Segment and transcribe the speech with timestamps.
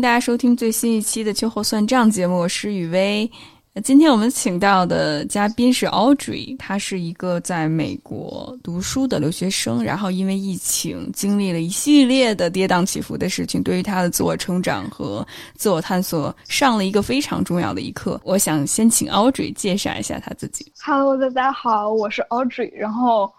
[0.00, 3.28] 大家收听最新一期的《秋后算账》节目，我是雨薇。
[3.82, 18.20] 今天我们请到的嘉宾是 Audrey，他是一个在美国读书的留学生，然后因为疫情经历了一系列的跌宕起伏的事情，对于他的自我成长和自我探索上了一个非常重要的一课。
[18.24, 20.70] 我想先请 Audrey 介绍一下他自己。
[20.84, 23.32] Hello，大家好，我是 Audrey，然后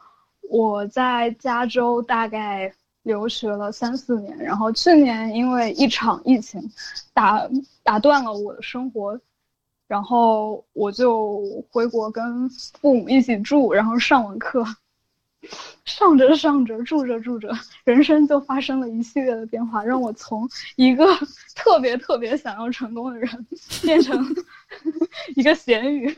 [0.49, 2.71] 我在加州大概
[3.09, 6.61] 留学了三四年，然后去年因为一场疫情
[7.11, 7.49] 打
[7.81, 9.19] 打断了我的生活。
[9.87, 11.41] 然后我就
[11.71, 12.47] 回国跟
[12.79, 14.63] 父母一起住，然后上完课，
[15.83, 17.51] 上着上着，住着住着，
[17.83, 21.03] 人生就发生了一系列的变化，让我从一个
[21.55, 23.47] 特别特别想要成功的人，
[23.81, 24.23] 变成
[25.35, 26.15] 一个咸鱼，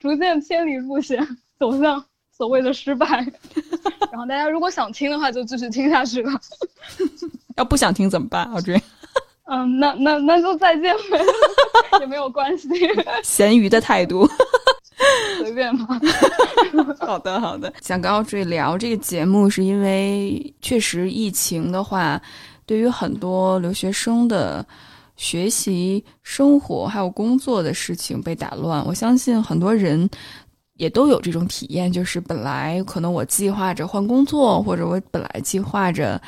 [0.00, 1.24] 逐渐偏离路线，
[1.60, 2.04] 走向
[2.36, 3.06] 所谓的失败。
[4.10, 6.32] 然后大家如果想听的话，就继续听下去吧。
[7.56, 8.44] 要不想听怎么办？
[8.52, 8.80] 阿追。
[9.44, 11.20] 嗯，那那那就再见呗，
[12.00, 12.68] 也没有关系。
[13.22, 14.26] 咸鱼的态度，
[15.38, 16.00] 随便吧。
[17.00, 17.70] 好的，好的。
[17.82, 22.20] 想跟奥坠聊这个节目，是因为确实疫情的话，
[22.64, 24.64] 对于很多留学生的
[25.16, 28.82] 学习、生活还有工作的事情被打乱。
[28.86, 30.08] 我相信很多人
[30.82, 36.20] 也都有这种体验，就是本来可能我计划着换工作，或者我本来计划着，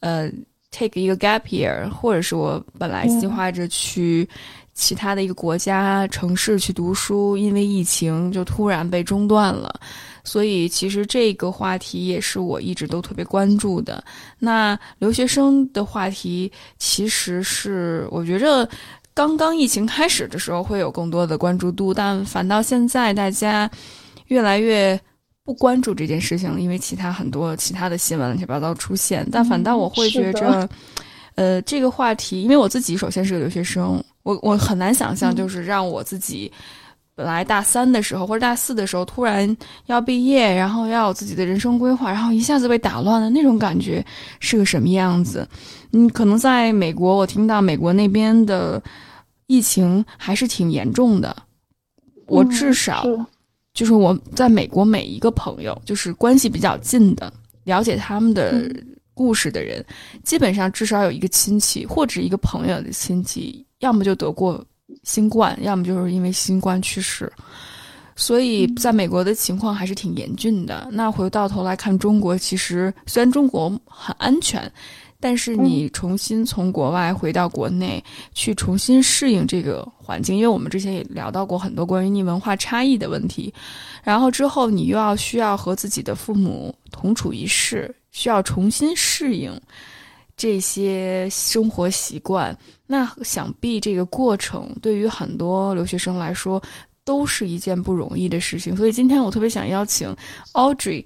[0.00, 0.30] 呃。
[0.74, 4.26] take 一个 gap year，或者是我本来计划着去
[4.72, 9.78] 其他的一个国家城市去读书，因为疫情就突然被中断了。
[10.24, 14.02] 所以其实这个话题也是我一直都特别关注的。
[14.38, 18.66] 那留学生的话题，其实是我觉着
[19.14, 23.70] 刚刚疫情开始的时候会有更多的关注度，但反倒现在大家
[24.26, 25.00] 越来越。
[25.44, 30.68] 不关注这件事情，因为其他很多其他的新闻乱七八糟出现，但反倒我会觉着，
[31.34, 36.50] 呃，这个话题，因为我自己首先是个留学生，我我很难想象，就是让我自己
[37.22, 39.56] 本来大三的时候或者大四的时候突然
[39.86, 44.04] 要毕业，然后要有自己的人生规划，然后一下子被打乱的那种感觉
[44.40, 45.48] 是个什么样子？
[45.92, 48.82] 嗯，可能在美国，我听到美国那边的
[49.46, 51.36] 疫情还是挺严重的，
[52.26, 53.06] 我至少。
[53.72, 57.32] 就是我在美国每一个朋友，就是关系比较近的、
[57.64, 58.68] 了解他们的
[59.14, 59.82] 故事的人，
[60.24, 64.62] 基本上至少有一个亲戚或者一个朋友的亲戚，要么就得过
[65.02, 67.32] 新冠，要么就是因为新冠去世。
[68.14, 70.88] 所以，在美国的情况还是挺严峻的。
[70.92, 74.70] 那回到头来看中国，其实虽然中国很安全。
[75.24, 78.02] 但是你重新从国外回到国内
[78.34, 83.54] 去重新适应这个环境，因为我们之前也聊到过很多关于你文化差异的问题，
[84.02, 89.52] 然后之后你又要需要和自己的父母同处一室，需要重新适应
[90.36, 92.58] 这些生活习惯，
[92.92, 96.62] 那想必这个过程对于很多留学生来说
[97.04, 98.76] 都是一件不容易的事情。
[98.76, 100.14] 所以今天我特别想邀请
[100.52, 101.02] Audrey，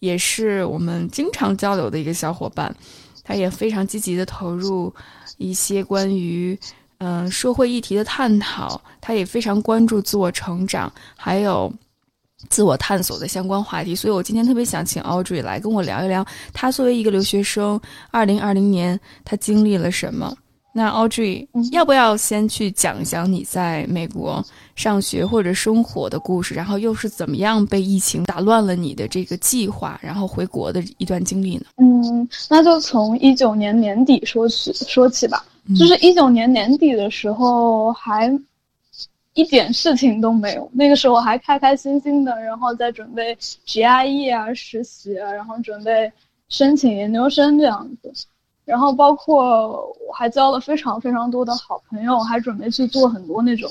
[0.00, 2.74] 也是我们经常交流的一个小伙伴。
[3.22, 4.92] 他也非常积极的投入
[5.36, 6.58] 一些关于
[6.98, 11.72] 嗯社会议题的探讨，他也非常关注自我成长还有
[12.48, 13.94] 自我探索的相关话题。
[13.94, 20.36] 所以我今天特别想请 Audrey 来跟我聊一聊，他作为一个留学生，二零二零年他经历了什么。
[20.78, 24.44] 那 Audrey 要不要先去讲一讲你在美国
[24.76, 31.64] 上学或者生活的故事，然后又是怎么样被疫情打乱了你的这个计划，然后回国的一段经历呢？
[31.78, 35.44] 嗯，那就从一九年年底说起说起吧。
[35.76, 38.32] 就是一九年年底的时候，还
[39.34, 46.12] 一点事情都没有，那个时候还开开心心的，然后在准备 GRE 啊实习啊，然后准备
[46.48, 48.12] 申请研究生这样子。
[48.68, 53.70] 然后包括我还交了非常非常多的好朋友，还准备去做很多那种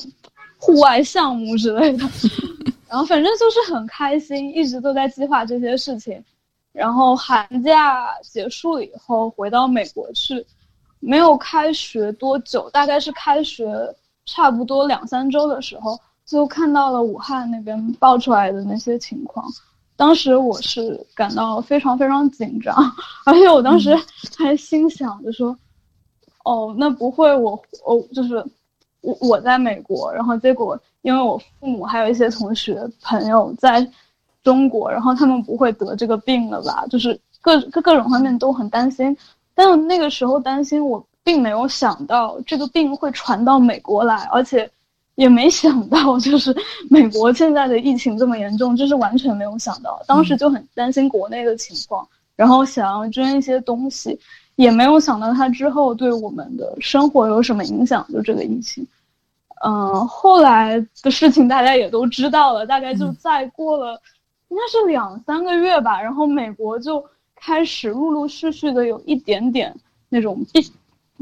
[0.58, 2.04] 户外项目之类的。
[2.90, 6.20] 然后反正就是很开心，一直都在计划这些事情。
[6.74, 10.44] 然后寒假结束了以后，回到美国去，
[11.00, 13.96] 没有开学多久，大概是开学
[14.26, 19.46] 差不多两三周的时候，就看到了武汉那边爆出来的那些情况。
[19.98, 22.74] 当时我是感到非常非常紧张，
[23.26, 23.98] 而且我当时
[24.38, 25.58] 还心想着说，
[26.46, 28.36] 哦，那不会我我就是
[29.02, 33.86] 我我在美国，然后结果因为我父母还有一些同学朋友在
[34.44, 36.86] 中国，然后他们不会得这个病了吧？
[36.92, 39.18] 就是各各各种方面都很担心，
[39.56, 44.70] 但那个时候担心我并没有想到这个病会传到美国来，而且。
[45.18, 46.56] 也没想到， 就是
[46.90, 50.00] 美国现在的疫情这么严重，就是完全没有想到。
[50.08, 54.18] 当时就很担心国内的情况，然后想要捐一些东西，
[54.56, 58.06] 也没有想到它之后对我们的生活有什么影响。
[58.14, 58.86] 就这个疫情，
[59.66, 64.00] 嗯，后来的事情大家也都知道了，大概就再过了
[64.50, 67.04] 应该是两三个月吧，然后美国就
[67.36, 69.76] 开始陆陆续续的有一点点
[70.10, 70.64] 那种病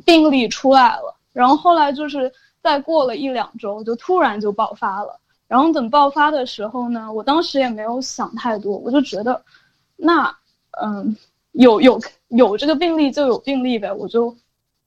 [0.03, 2.29] 病例出来了，然后后来就是
[2.65, 5.19] 再过了一两周，就突然就爆发了。
[5.47, 9.39] 然后等爆发的时候呢，我当时也没有想太多，我就觉得，
[9.95, 10.35] 那，
[10.81, 11.15] 嗯，
[11.51, 14.35] 有有有这个病例就有病例呗，我就，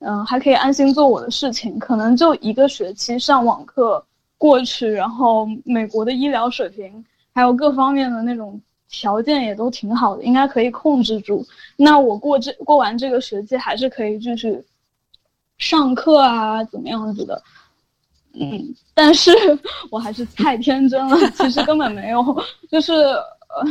[0.00, 1.78] 嗯，还可以安心做我的事情。
[1.78, 4.04] 可能就一个学期上网课
[4.38, 8.60] 过去，然后美国的医疗水平还有各方面的那种
[8.90, 11.46] 条件也都挺好的，应该可以控制住。
[11.76, 14.64] 那我过这过完这个学期还是可以继续
[15.58, 17.40] 上课啊，怎么样子的。
[18.34, 19.30] 嗯，但是
[19.90, 22.22] 我还是太天真了，其实根本没有，
[22.70, 23.64] 就是呃，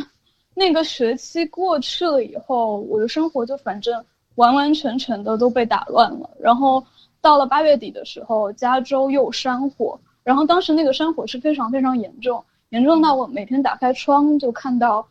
[0.53, 4.03] 那个学期过去了以后，我的生活就反正
[4.35, 6.29] 完完全全的都被打乱了。
[6.39, 6.83] 然后
[7.21, 15.07] 到了八月底的时候，加州又山火，然后当时那个山火是非常非常严重，严重到我每天打开窗就看到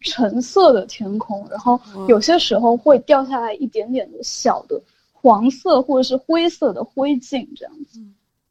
[0.00, 4.78] 橙色的天空，然后有些时候会掉下来一点点的小的
[5.12, 8.00] 黄色或者是灰色的灰烬这样子。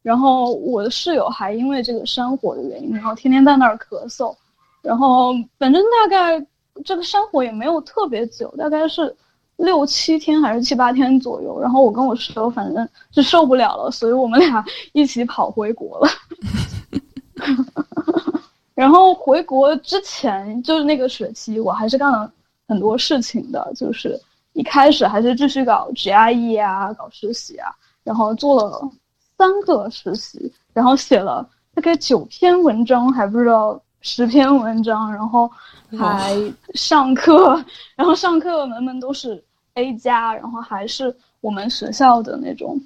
[0.04, 4.36] 然后我的室友还因为这个山火的原因，然后天天在那儿咳嗽，
[4.82, 6.46] 然后反正大概
[6.84, 9.16] 这个山火也没有特别久，大概是
[9.56, 11.58] 六七天还是七八天左右。
[11.58, 16.10] 然后我跟我室友反正是受不了了，所以我们俩一起跑回国了。
[18.76, 22.30] 然后回国之前就是那个学期，我还是干了
[22.68, 24.20] 很多事情的，就是
[24.52, 27.72] 一开始还是继续搞 GRE 啊，搞实习啊，
[28.04, 28.92] 然后做了。
[29.38, 35.50] 三个实习，然后写了大概九篇文章，还不知道十篇文章，然后
[35.98, 36.36] 还
[36.76, 37.62] 上课，
[37.96, 39.44] 然后上课门门都是
[39.74, 42.80] A 加，然后还是我们学校的那种，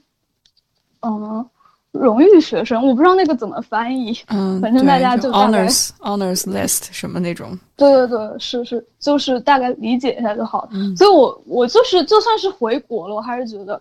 [1.01, 1.45] 嗯，
[1.91, 10.69] 荣誉学生，我不知道那个怎么翻译，嗯，反正大家就 honors honors list 什么那种，对对对，是是，就是大概理解一下就好了。
[10.95, 13.79] 所以我我就是就算是回国了，我还是觉得。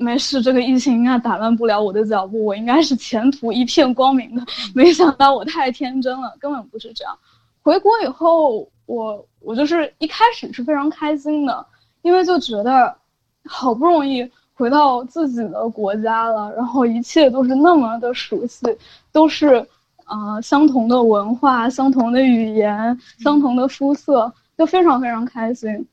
[0.00, 4.40] 没事，这个疫情应该打乱不了我的脚步，我应该是前途一片光明的。
[4.72, 7.18] 没想到我太天真了，根本不是这样。
[7.62, 11.66] 回国以后，我我就是一开始是非常开心的，
[12.02, 12.96] 因为就觉得
[13.44, 18.64] 好不容易回到自己的国家了，然后一切都是那么的熟悉，
[19.10, 19.66] 都是
[20.04, 25.84] 啊相同的文化、相同的语言、相同的肤色，就非常非常开心，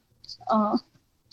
[0.54, 0.80] 嗯。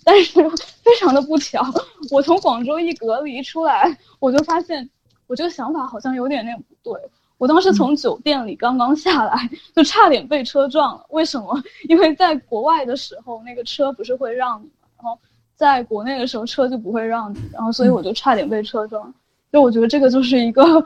[0.05, 0.43] 但是
[0.83, 1.65] 非常的不巧，
[2.11, 4.89] 我从广州一隔离出来，我就发现
[5.27, 7.01] 我这个想法好像有点点不对。
[7.39, 11.05] 我当时从酒店里刚刚下来，就差点被车撞了。
[11.11, 11.63] 为什么？
[11.89, 14.89] 因为在国外的时候，那个车不是会让你吗？
[14.97, 15.19] 然后
[15.57, 19.13] 在国内的时候，车就不会让你，然后所以我就差点被车撞。
[19.53, 20.85] 就我觉得这个就是一个。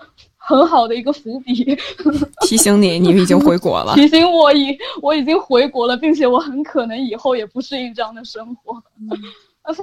[0.48, 1.76] 很好的一个伏笔，
[2.46, 3.94] 提醒你，你已经回国了。
[3.98, 8.80] 提醒我已我已经回国了，并且我很可能以后也不适应这样的生活。
[9.62, 9.74] 呃，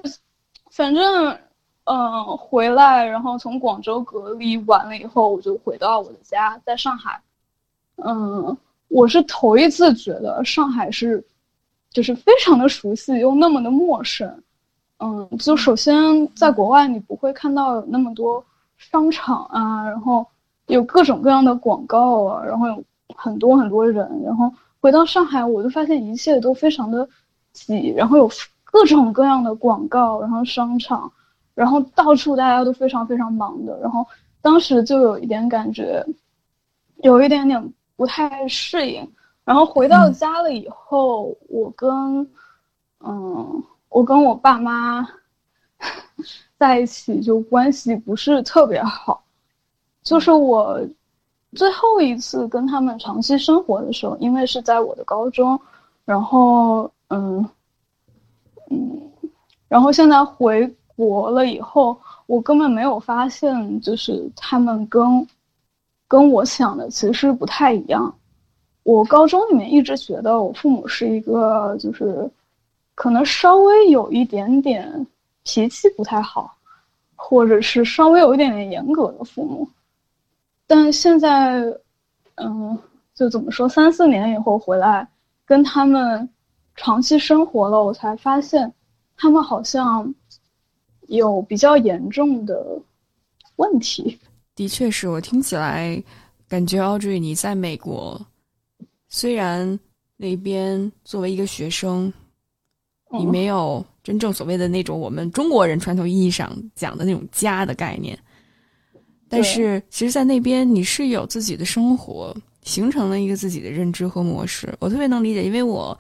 [0.72, 1.38] 反正，
[1.84, 7.22] 嗯，回来，然后从广州隔离完了以后，我就回到我的家，在上海。
[7.98, 8.58] 嗯，
[8.88, 11.22] 我是头一次觉得上海是，
[11.92, 14.44] 就是非常的熟悉又那么的陌生。
[15.00, 18.42] 嗯，就首先在国外你不会看到有那么多
[18.78, 20.26] 商场啊，然后。
[20.68, 22.84] 有各种各样的广告啊，然后有
[23.16, 27.08] 很多很多人，然后回到上海，我就发现一切都非常的
[27.52, 28.30] 挤，然后有
[28.64, 31.12] 各种各样的广告，然后商场，
[31.54, 34.06] 然后到处大家都非常非常忙的，然后
[34.42, 36.06] 当时就有一点感觉，
[36.98, 39.08] 有一点点不太适应。
[39.46, 41.90] 然后回到家了以后，我跟
[43.02, 45.08] 嗯，我跟我爸妈
[46.58, 49.23] 在一起就关系不是特别好。
[50.04, 50.80] 就是我
[51.56, 55.60] 最后一次跟他们长期生活的时候，因为是在我的高中，
[56.04, 57.48] 然后嗯
[58.70, 59.02] 嗯，
[59.68, 65.28] 然后现在回国了以后，我根本没有发现，就是他们跟
[66.08, 68.14] 跟我想的其实不太一样。
[68.84, 72.30] 我高中里面一直觉得我父母是一个，就是
[72.96, 75.08] 可能稍微有一点点
[75.44, 76.54] 脾气不太好，
[77.16, 79.68] 或者是稍微有一点点严格的父母。
[80.66, 81.62] 但现在，
[82.36, 82.78] 嗯，
[83.14, 85.08] 就怎么说，三四年以后回来
[85.46, 86.28] 跟他们
[86.76, 88.74] 长期生活了，我才发现，
[89.16, 90.14] 他们好像
[91.08, 92.66] 有比较严重的
[93.58, 94.20] 问题。
[94.56, 96.02] 的确是我听起来
[96.48, 98.20] 感觉，Audrey 你在美国，
[99.10, 99.80] 虽然
[100.16, 102.12] 那边作为一个学生，
[103.12, 108.18] 你没有真正所谓的那种我们中国人传统意义上讲的那种家的概念。
[109.34, 114.74] 但是，其实，在那边你是有自己的生活，形成了一个自己的认知和模式。
[114.80, 115.98] 我特别能理解，因为我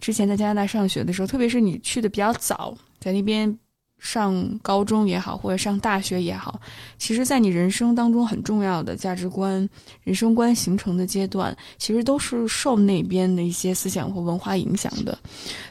[0.00, 3.56] 之前在加拿大上学的时候，特别是你去的比较早，在那边
[3.98, 6.60] 上高中也好，或者上大学也好，
[6.98, 9.68] 其实，在你人生当中很重要的价值观、
[10.02, 15.16] 人生观形成的阶段，其实都是受那边的一些思想或文化影响的。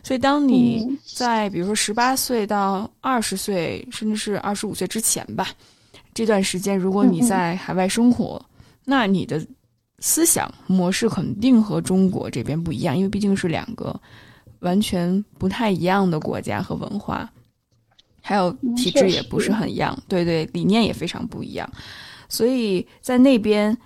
[0.02, 5.50] 所以，当你在比如说十八岁到二十岁，甚至是二十五岁之前吧。
[6.14, 8.44] 这段时间，如果你在海外生活，
[8.86, 9.46] 那你的
[10.00, 13.98] 思想模式肯定和中国这边不一样，因为毕竟是两个
[14.60, 17.30] 完全不太一样的国家和文化，
[18.22, 21.70] 还有体制也不是很一样，对对，理念也非常不一样。
[22.28, 23.78] 所以在那边，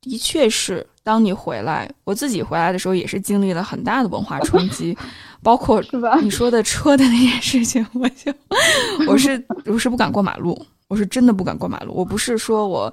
[0.00, 4.96] 的确是当你回来，我自己回来的时候，也是经历了很大的文化冲击，
[5.42, 5.82] 包括
[6.22, 8.32] 你说的车的那件事情，我就
[9.08, 10.66] 我是我是不敢过马路。
[10.92, 11.94] 我是真的不敢过马路。
[11.94, 12.92] 我不是说我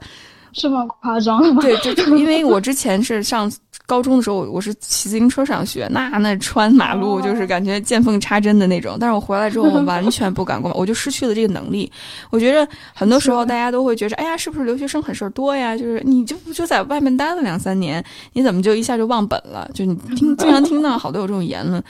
[0.53, 1.61] 这么夸张吗？
[1.61, 3.51] 对，就因为我之前是上
[3.85, 8.95] 高中的时候，我是骑自行车上学，那那穿马路就是感觉见缝插针的那种。
[8.97, 11.91] 但是我回来之后，我完 全不敢过，我就失去了这个能力。
[12.29, 12.65] 我觉得
[12.95, 15.75] 很多时候大家都会觉着，哎呀，是不是留学生很事儿多呀？
[15.75, 18.01] 就是你就就在外面待了两三年，
[18.31, 19.69] 你怎么就一下就忘本了？
[19.73, 21.83] 就你听经常听到好多有这种言论。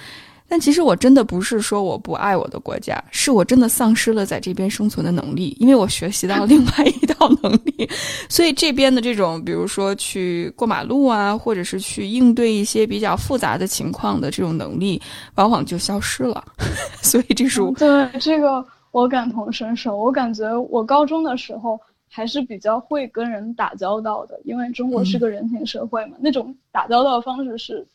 [0.50, 7.88] 但其实我真的不是说我不爱我的国家，是我真的丧失了在这边生存的能力，因为我学习到了 另外一套能力，
[8.28, 15.00] 所以这边的这种，比如说去过马路啊，或者是去应对一些比较复杂的情况的这种能力，
[15.36, 16.44] 往往就消失了。
[17.04, 19.96] 所以这是我对这个我感同身受。
[19.96, 21.80] 我感觉我高中的时候
[22.10, 27.86] 还是比较会跟人打交道的，因为中国是个人情社会嘛，那种打交道的方式是。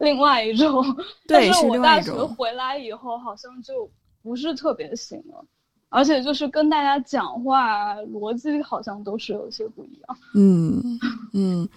[0.00, 0.84] 另外一种，
[1.26, 3.88] 但是我大学回来以后好像就
[4.22, 5.44] 不是特别行了，
[5.88, 10.18] 而且就是跟大家讲话逻辑好像都是有些不一样。
[10.34, 10.98] 嗯
[11.32, 11.68] 嗯，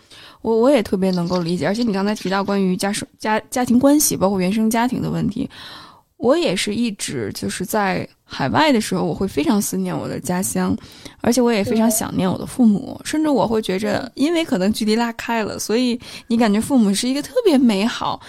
[0.42, 5.50] 我我也特别能够理解，而且你刚才提到关于家属家家庭关系，包括原生家庭的问题。
[6.24, 10.74] 我也是一直就是在海外的时候，我会非常思念我的家乡，
[11.20, 18.22] 而且我也非常想念我的父母，甚至我会觉着，因为可能距离拉开了，所以你感觉父母是一个特别美好、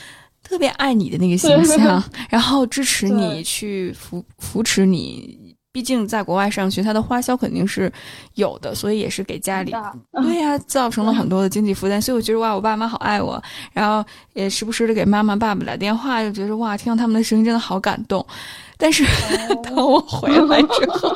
[0.43, 5.39] 特别爱你的那个形象， 然后支持你去扶扶持你。
[5.75, 7.93] 毕竟在国外上学，他的花销肯定是
[8.35, 9.73] 有的，所以也是给家里
[10.23, 12.01] 对呀，造成了很多的经济负担。
[12.01, 18.25] 所以我觉得哇，我爸妈好爱我，然后也时不时的给妈妈、爸爸打电话，就觉得哇，听到他们的声音真的好感动。
[18.79, 19.05] 但是
[19.65, 21.11] 当我回来之后，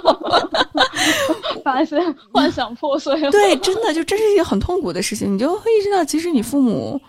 [1.63, 1.97] 发现
[2.33, 3.31] 幻想破碎了。
[3.31, 5.33] 对， 真的就这是一个很痛苦的事情。
[5.33, 7.01] 你就会意识到，其实你父母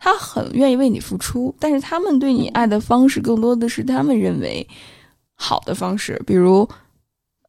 [0.00, 4.66] 他很愿意为你付出，但是他们对你爱的方式更多的是他们认为
[5.36, 6.68] 好的方式，比如。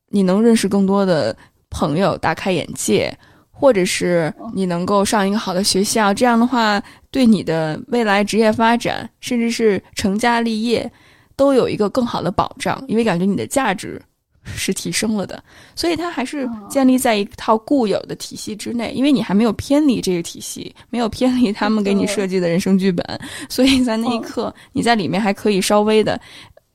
[0.09, 1.35] 你能认识更多的
[1.69, 3.15] 朋友，大开眼界，
[3.51, 10.91] 或者是你能够上一个好的学校，这样的话，对你的未来职业发展，甚至是成家立业，
[11.35, 14.01] 都有一个更好的保障，因为感觉你的价值
[14.43, 15.43] 是提升了的。
[15.75, 23.05] 所以，它还是建立在一套固有的体系之内，因为你还没有偏离这个体系，没有偏离他们给你设计的人生剧本，
[23.47, 26.19] 所以在那一刻，你在里面还可以稍微的，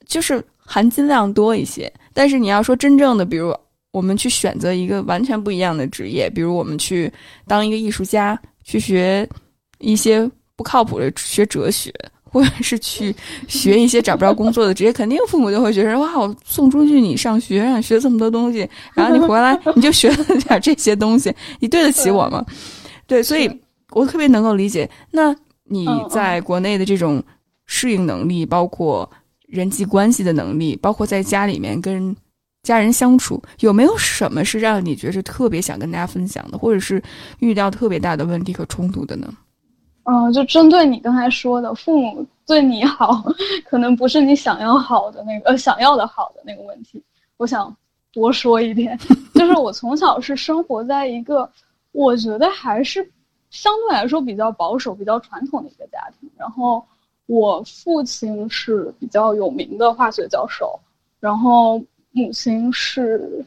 [0.07, 1.93] 就是含金量多一些。
[2.13, 3.55] 但是你要说真正的，比如
[3.91, 7.13] 我们去选择一个完全不一样的职业，比如我们去
[7.47, 9.29] 当一个艺术家，去学
[9.79, 11.93] 一些不靠谱的学哲学，
[12.23, 13.15] 或者是去
[13.49, 22.45] 学一些找不着工作的职业，肯定父母就会觉得哇，我送出去你上学，让你学这么多东西，然后你回来你就学了点这些东西，你对得起我吗？
[23.07, 23.51] 对，所以
[23.91, 24.89] 我特别能够理解。
[25.11, 27.23] 那你在国内的这种
[27.67, 29.11] 适应能力，包括。
[29.55, 32.15] 人际关系的能力，包括在家里面跟
[32.65, 37.01] 家人相处，有没有什么是让你觉得特别想跟大家分享的，或者是
[37.39, 39.33] 遇到特别大的问题和冲突的呢？
[40.03, 43.25] 嗯，就针对你刚才说的，父母对你好，
[43.65, 47.01] 可能不是你想要好的那个呃想要的好的那个问题，
[47.37, 47.75] 我想
[48.13, 48.99] 多说一点，
[49.35, 51.49] 就是我从小是生活在一个
[51.93, 53.09] 我觉得还是
[53.51, 56.85] 相对来说比较保守、比较传统的一个家庭，然后。
[57.27, 60.79] 我父亲是比较有名的化学教授，
[61.21, 63.45] 然后母亲是，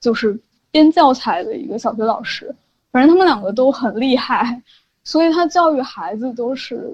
[0.00, 0.38] 就是
[0.70, 2.54] 编教材的一个小学老师，
[2.90, 4.62] 反正他们两个都很厉害，
[5.04, 6.90] 所以他教育孩子都是，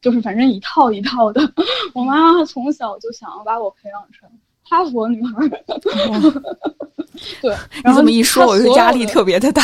[0.00, 1.40] 就是反正一套一套的。
[1.94, 4.28] 我妈妈从小就想要把我培养成
[4.62, 5.48] 哈佛女孩。
[7.42, 9.62] 对，你这么一说，我就压力特别的大。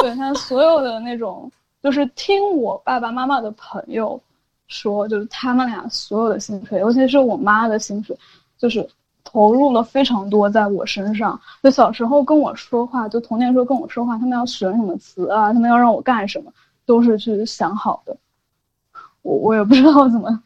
[0.00, 1.50] 对他所有的那种，
[1.82, 4.18] 就是听我爸爸妈妈的朋友。
[4.68, 8.16] 说，就是他们俩所有的薪水，尤其是我妈的薪水，
[8.58, 8.88] 就是
[9.22, 11.38] 投入了非常多在我身上。
[11.62, 16.52] 就小时候跟我说话，就童年时候跟我说话，他们要选什么词啊，他们要让我干什么，
[16.86, 18.16] 都是去想好的。
[19.22, 20.42] 我我也不知道怎么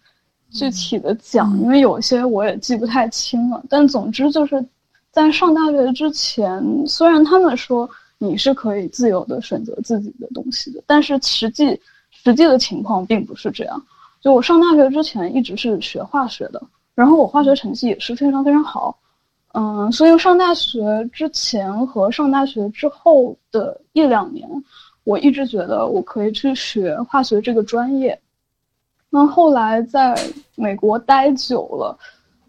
[0.50, 3.62] 具体的讲，因为有些我也记不太清了。
[3.68, 4.64] 但总之就是
[5.10, 13.82] 在上大学之前，虽然他们说你是可以自由的选择自己的东西的，但是实际实际的情况并不是这样。
[14.20, 16.60] 就我上大学之前一直是学化学的，
[16.94, 18.98] 然后我化学成绩也是非常非常好，
[19.52, 24.48] 嗯，所以上大学之前和上大学之后的一两年，
[25.04, 28.20] 我一直觉得我可以去学化学这个专业。
[29.10, 30.14] 那后来在
[30.54, 31.96] 美国待久了，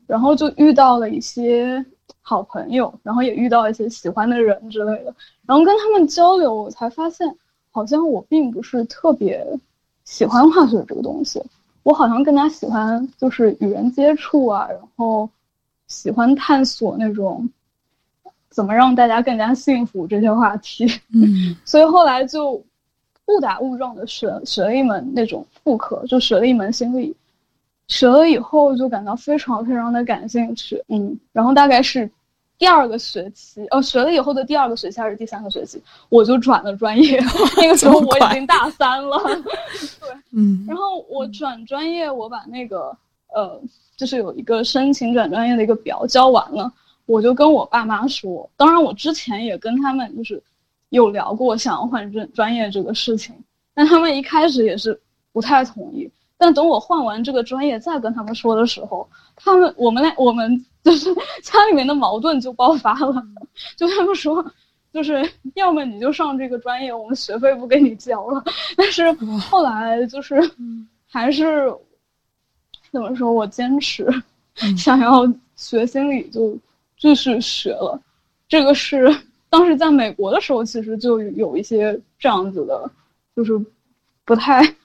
[0.08, 1.86] 然后就遇到了一些
[2.22, 5.14] 好朋友，然后也遇到一些喜欢的人之类的，
[5.46, 7.34] 然后跟他们交流，我才发现
[7.72, 9.46] 好像我并不是特别
[10.04, 11.42] 喜欢化学这个东西。
[11.89, 15.27] 我好像更加喜欢就是与人接触啊，然后
[15.88, 17.50] 喜欢探索那种
[18.51, 20.86] 怎么让大家更加幸福这些话题。
[21.12, 22.63] 嗯，所以后来就
[23.25, 27.15] 误打误撞的学学了一门那种副科，就学了一门心理。
[27.88, 32.08] 学了以后就感到非常非常的感兴趣，嗯，然后大概是
[32.60, 37.18] 第二个学期，呃，学了以后的第二个学期还是第三个学期，我就转了专业。
[37.56, 39.18] 那个时候我已经大三了。
[39.18, 42.96] 对嗯，然后我转专业，我把那个
[43.34, 43.60] 呃，
[43.96, 46.70] 就是有一个申请转专业的一个表交完了，
[47.06, 48.48] 我就跟我爸妈说。
[48.58, 50.44] 当然，我之前也跟他们就是
[50.89, 53.34] 有聊过想要换专专业这个事情，
[53.74, 55.00] 但他们一开始也是
[55.32, 56.12] 不太同意。
[56.38, 63.24] 但等我换完这个专业再跟他们说的时候，他们我们俩我们就是 家里面的矛盾就爆发了，
[63.77, 64.43] 就他们说。
[64.91, 68.43] 就是要么你就上这个专业，我们学费不给你交了。
[68.75, 70.42] 但是后来就是
[71.05, 71.72] 还是
[72.92, 74.11] 怎么说，我坚持
[74.75, 76.57] 想要学心理，就
[76.98, 78.01] 继续学了。
[78.48, 79.16] 这个是
[79.48, 82.90] 当时在美国的时候，其实就有一些这样子的，
[83.35, 83.64] 就是
[84.25, 84.75] 不太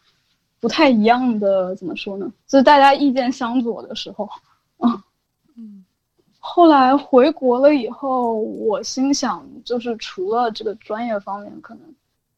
[0.60, 2.30] 不太一样的，怎么说呢？
[2.46, 4.28] 就是大家意见相左的时候，
[4.76, 5.02] 啊。
[6.46, 11.82] 后来回国了以后，我心想，就是除了这个专业方面可能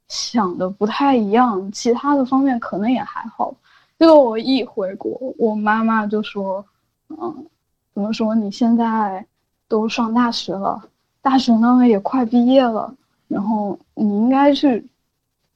[0.07, 3.53] 想的不太一样，其他的方面可能也还好。
[3.99, 6.65] 结果我一回国，我妈妈就说
[7.11, 7.47] ：“嗯，
[7.93, 8.33] 怎么说？
[8.33, 9.27] 你现在
[9.67, 10.81] 都上大学了，
[11.21, 12.95] 大学呢也快毕业了，
[13.27, 14.89] 然后你应该去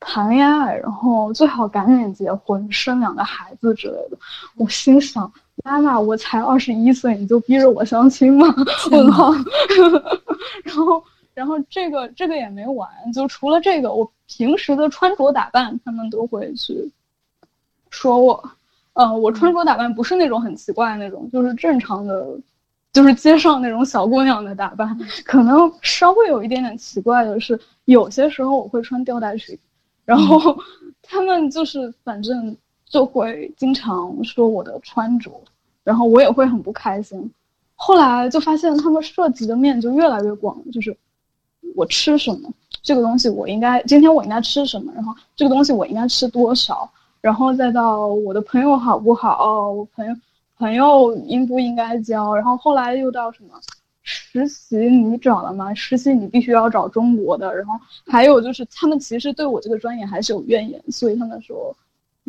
[0.01, 4.19] 谈恋爱，然后最好赶紧结婚，生两个孩子之类的。”
[4.59, 5.33] 我心想。
[5.65, 8.47] 妈妈，我才二十一岁，你就逼着我相亲吗？
[8.91, 9.33] 问号。
[10.65, 16.91] 然后，然后这个这个也没完，就除了这个，我平时的穿着打扮，他们都会去
[17.91, 18.51] 说我。
[18.95, 22.27] 呃，我穿着打扮不是那种很奇怪的那种，就是正常的，
[22.93, 24.99] 就是街上那种小姑娘的打扮。
[25.25, 29.59] 可能稍微有一点点奇怪的是，有些时候我会穿吊带裙，
[30.05, 30.59] 然后
[31.03, 32.57] 他们就是反正。
[32.91, 35.31] 就会经常说我的穿着，
[35.85, 37.33] 然后我也会很不开心。
[37.77, 40.95] 后来就发现他们涉及的面就越来越广，就是
[41.77, 50.15] 我吃什么这个东西，我应该今天我应该吃什么，然后这个东西我应该吃多少，然后再到我的朋友好不好，我朋友
[50.59, 53.51] 朋友应不应该交，然后后来又到什么
[54.03, 55.73] 实习你找了吗？
[55.75, 57.75] 实习你必须要找中国的，然后
[58.09, 61.75] 还有就是他们其实对我这个专业还是有怨言，所以他们说。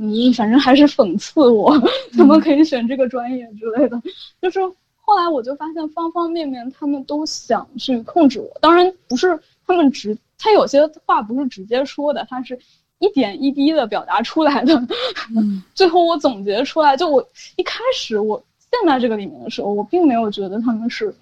[0.03, 1.79] 嗯，反正还是讽刺我，
[2.17, 4.01] 怎么可以选这个专业之类的。
[4.41, 4.59] 就是
[4.95, 8.49] 后来我就发现，方方面面他们都想去控制我。
[8.59, 12.57] 当然不是他们直，他有些话不是直接说的，他是
[12.97, 14.87] 一点一滴的表达出来的。
[15.75, 17.23] 最后我总结出来，就我
[17.57, 21.13] 一开始我陷在这个里面的时候，我并没有觉得他们是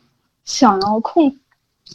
[0.45, 1.35] 想要控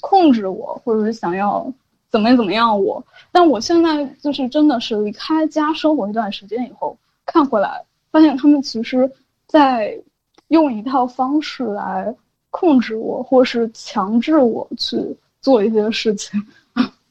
[0.03, 1.73] 控制我，或者是想要。
[2.15, 2.81] 怎么怎么样？
[2.81, 6.97] 我，但我现在就是真的是离开家生活一段时间以后，
[7.27, 9.11] 看回来发现他们其实，
[9.49, 10.01] 在
[10.47, 12.15] 用一套方式来
[12.51, 14.97] 控制我，或是强制我去
[15.41, 16.41] 做一些事情。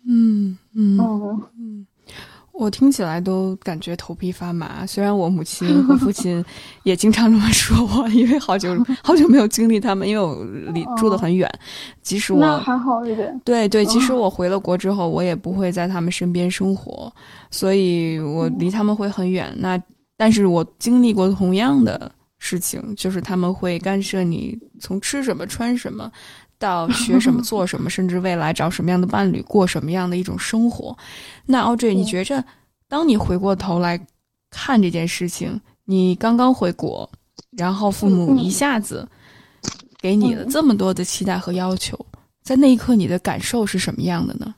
[0.06, 0.98] 嗯 嗯
[1.60, 1.86] 嗯。
[2.54, 4.86] 我听起来都感觉头皮发麻。
[4.86, 6.44] 虽然我母亲和父亲
[6.84, 8.70] 也经常这么说我，因为好久
[9.04, 11.50] 好久没有经历他们，因为我离住的很远。
[12.04, 13.42] 即使我那还好一点。
[13.44, 17.12] 对对，即使我回了国之后，我也不会在他们身边生活，
[17.50, 19.52] 所以我离他们会很远。
[19.58, 19.82] 那
[20.16, 26.12] 但是我经历过同样的事情，就是他们会干涉你从吃什么、穿什么。
[26.64, 30.98] 到学什么 做什么，甚至未来找什么样的伴侣，过什么样的一种生活。
[31.46, 32.42] 那 Audrey，你觉着，
[32.88, 34.00] 当你回过头来
[34.50, 37.10] 看这件事情，你刚刚回国，
[37.58, 39.06] 然后父母一下子
[40.00, 42.00] 给你了这么多的期待和要求，
[42.42, 44.56] 在那一刻你的感受是什么样的呢？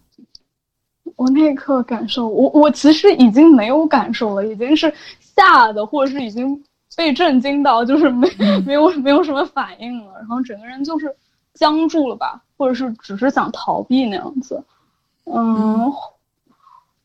[1.16, 6.64] 我那一刻感受，我我其实已经没有感受了，已经是吓的，或者是已经
[6.96, 8.30] 被震惊到，就是没
[8.66, 11.14] 没有没有什么反应了，然后整个人就是
[11.56, 14.64] 僵住了吧，或者是只是想逃避那样子。
[15.24, 15.92] 嗯，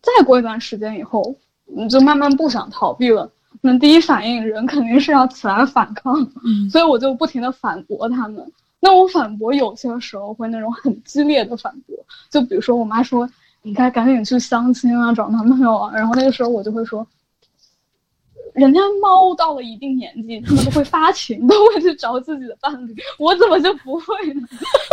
[0.03, 1.35] 再过一段时间以后，
[1.65, 3.31] 你就慢慢不想逃避了。
[3.63, 6.15] 那第一反应，人肯定是要起来反抗，
[6.71, 8.53] 所以我就不停的反驳他们。
[8.81, 11.97] 那我反驳有些时候会那种很激烈的反驳，
[12.29, 13.27] 就比如说我妈说。
[13.63, 15.93] 你该赶紧去相亲啊，找男朋友啊。
[15.95, 17.07] 然后那个时候我就会说，
[18.55, 24.43] 人家猫到了一定年纪，他们都会发情，都会去找自己的伴侣，我怎么就不会呢？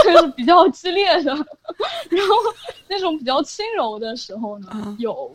[0.04, 1.34] 就是比较激烈的。
[2.10, 2.36] 然后
[2.88, 5.32] 那种比较轻柔的时候呢，有，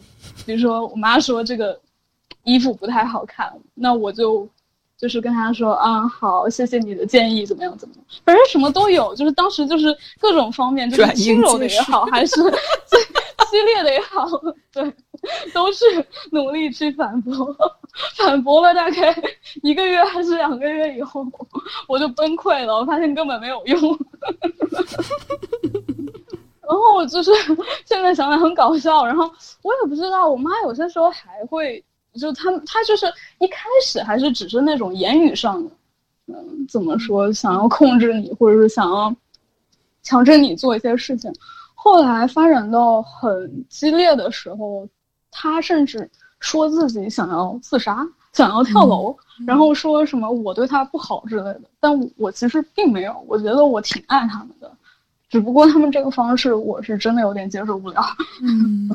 [0.46, 1.78] 比如说我妈说这个
[2.44, 4.48] 衣服不太好看，那我就。
[5.02, 9.12] 就是跟他说啊，好，谢谢你的建议，怎么样，怎么样，反正什么都有。
[9.16, 12.36] 就是当时就是各种方面，就是轻柔的也好，还是
[13.50, 14.24] 激烈的也好，
[14.72, 14.94] 对，
[15.52, 15.84] 都是
[16.30, 17.52] 努力去反驳。
[18.16, 19.12] 反驳了大概
[19.62, 21.26] 一个月还是两个月以后，
[21.88, 23.80] 我就崩溃了，我发现根本没有用。
[26.62, 27.32] 然后我就是
[27.84, 29.24] 现在想想很搞笑，然后
[29.62, 31.84] 我也不知道，我妈有些时候还会。
[32.18, 33.07] 就他，他就是
[33.38, 35.70] 一开始还是只是那种言语上的，
[36.27, 39.14] 嗯，怎么说，想要控制你，或者是想要
[40.03, 41.33] 强制你做一些事情。
[41.75, 44.87] 后来发展到很激烈的时候，
[45.31, 51.62] 他甚至说自己想要自杀，想要跳楼，然后说什么我对他不好之类的。
[51.81, 54.70] 但我其实并没有，我觉得我挺爱他们的，
[55.31, 58.03] 只不过他们这个方式，我是真的有点接受不了。
[58.44, 58.90] 嗯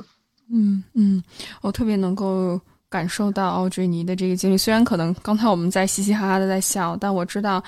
[0.49, 1.23] 嗯嗯，
[1.61, 2.61] 我特别能够。
[2.89, 7.63] 感受到奥追尼的这个经历，虽然可能刚才我们在嘻嘻哈哈的在笑，但我知道，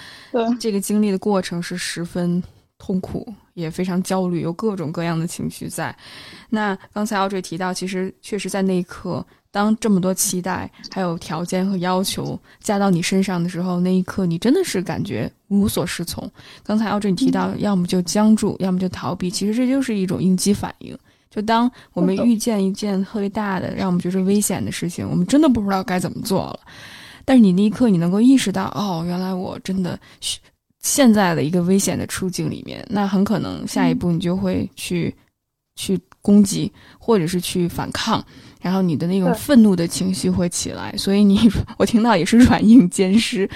[0.60, 2.42] 这个经历的过程是十分
[2.78, 5.94] 痛苦，也非常焦虑，有各种各样的情绪在。
[6.50, 16.32] 那刚才奥追提到，其实确实在那一刻，当这么多期待、还有条件和要求加到你身上的时候，那一刻你真的是感觉无所适从。
[16.64, 20.98] 刚才奥追你提到，要么就僵住，要么就逃避，其实这就是一种应激反应。
[21.30, 26.60] 就当我们遇见一件特别大的、让我们觉得危险的事情，我们真的不知道该怎么做了。
[27.24, 30.00] 但是你那一刻，你能够意识到，哦，原来我真的
[30.82, 35.14] 现在的一个危险的处境里面，那很可能下一步你就会去
[35.76, 38.26] 去攻击，或者是去反抗，
[38.60, 40.92] 然后你的那种愤怒的情绪会起来。
[40.98, 41.40] 所以你，
[41.78, 43.48] 我听到也是软硬兼施。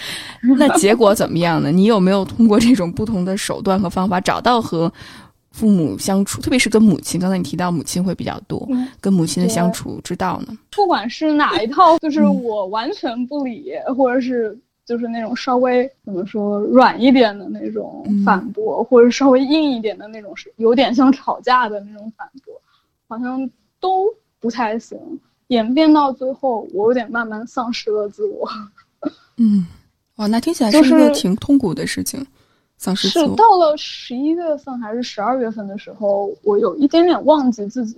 [0.60, 1.72] 那结果怎么样呢？
[1.72, 4.94] 你有没有通过这种不同的手段和方法找到和？
[5.54, 8.68] 父母相处，特别是跟母亲，刚才你提到母亲会比较多，
[9.00, 10.58] 跟母亲的相处之道呢？
[10.76, 22.60] 不管是哪一套，就是我完全不理，或者是就是那种稍微怎么说软一点的那种反驳，或者稍微硬一点的那种，是有点像吵架的那种反驳，
[23.08, 23.48] 好像
[23.80, 24.08] 都
[24.39, 24.98] 不太行。
[25.48, 28.50] 演变到最后，我有点慢慢丧失了自我。
[29.38, 29.68] 嗯，
[30.16, 32.20] 哇，那听起来是一个挺痛苦的事情。
[32.20, 32.26] 是
[33.36, 37.98] 到了十一月份还是十二月份的时候，我有一点点忘记自己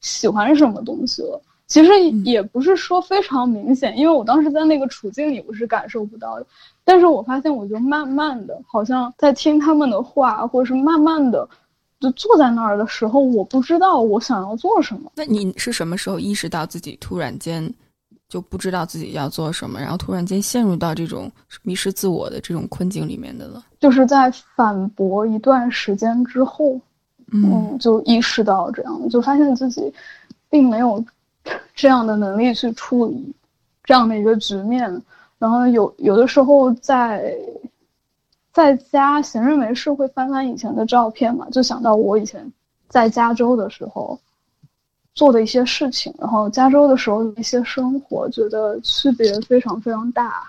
[0.00, 1.40] 喜欢什么东西了。
[1.66, 1.90] 其实
[2.24, 6.46] 也不是说非常明显，因为我当时在那个处境里我是感受不到的。
[6.84, 11.48] 但是我发现，我就慢慢的，好像在听他们的话，或者是慢慢的
[11.98, 15.10] 就坐在那儿的时候，我不知道我想要做什么。
[15.16, 17.74] 那你是什么时候意识到自己突然间？
[18.28, 21.30] 就不知道自己要做什么，然后突然间陷入到这种
[21.62, 23.64] 迷失自我的这种困境里面的了。
[23.78, 26.80] 就是在反驳一段时间之后，
[27.32, 29.92] 嗯，就意识到这样，就发现自己
[30.50, 31.02] 并没有
[31.74, 33.32] 这样的能力去处理
[33.84, 35.02] 这样的一个局面。
[35.38, 37.32] 然后有有的时候在
[38.52, 42.52] 在家闲着没事会翻翻以前的照片嘛，就想到我以前
[42.88, 44.18] 在加州的时候。
[45.16, 50.44] 做的一些事情，然后加州的时候一些生活，觉得区别非常非常大。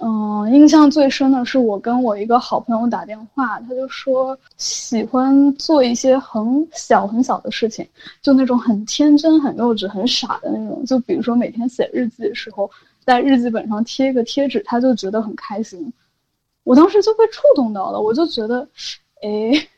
[0.00, 7.86] 嗯，印象最深的是我跟我一个好朋友打电话，他就说喜欢做一些很小很小的事情，
[8.22, 10.84] 就那种很天真、很幼稚、很傻的那种。
[10.86, 12.70] 就比如说每天写日记的时候，
[13.04, 15.92] 在日记本上贴一个贴纸，他就觉得很开心。
[16.64, 18.66] 我当时就被触动到了，我就觉得，
[19.22, 19.68] 哎，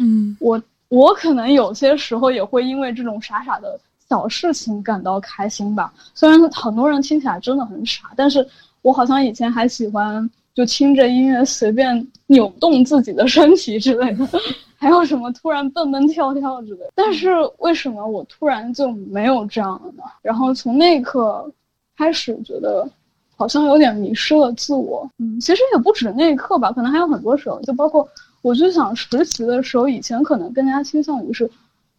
[0.00, 0.62] 嗯，我。
[0.88, 5.92] 我可能有些时候也会因为这种傻傻的小事情感到开心吧。
[6.14, 8.46] 虽然很多人听起来真的很傻，但是
[8.82, 14.26] 我好像以前还喜欢就听着音乐随便扭动自己的身体之类的，
[14.78, 16.86] 还有什么突然蹦蹦跳跳之类。
[16.94, 20.02] 但是为什么我突然就没有这样了呢？
[20.22, 21.50] 然后从那一刻
[21.96, 22.88] 开始觉得
[23.36, 25.08] 好像有点迷失了自我。
[25.18, 28.08] 嗯，其实也不止那一刻吧，可能还有很多时候，就包括
[28.42, 31.50] 我就想实习的时候，以前可能更加倾向于是，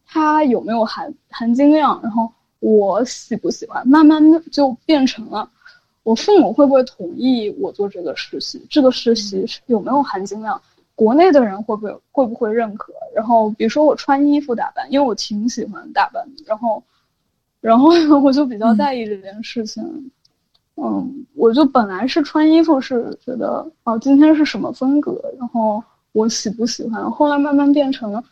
[0.05, 5.49] 它有没有含含金量，然后我喜不喜欢，慢慢的就变成了，
[6.03, 10.61] 我父母会不会同意我做这个实习，这个实习有没有含金量，
[10.95, 16.83] 国内的人会不会会不会认可，然后比如说我穿衣服打扮，因为我挺喜欢打扮的，然后。
[17.61, 17.89] 然后
[18.23, 19.83] 我就比较在意这件事情，
[20.77, 28.23] 嗯，我就本来是穿衣服是觉得哦，今天是什么风格，然后我喜不喜欢，后来慢慢变成了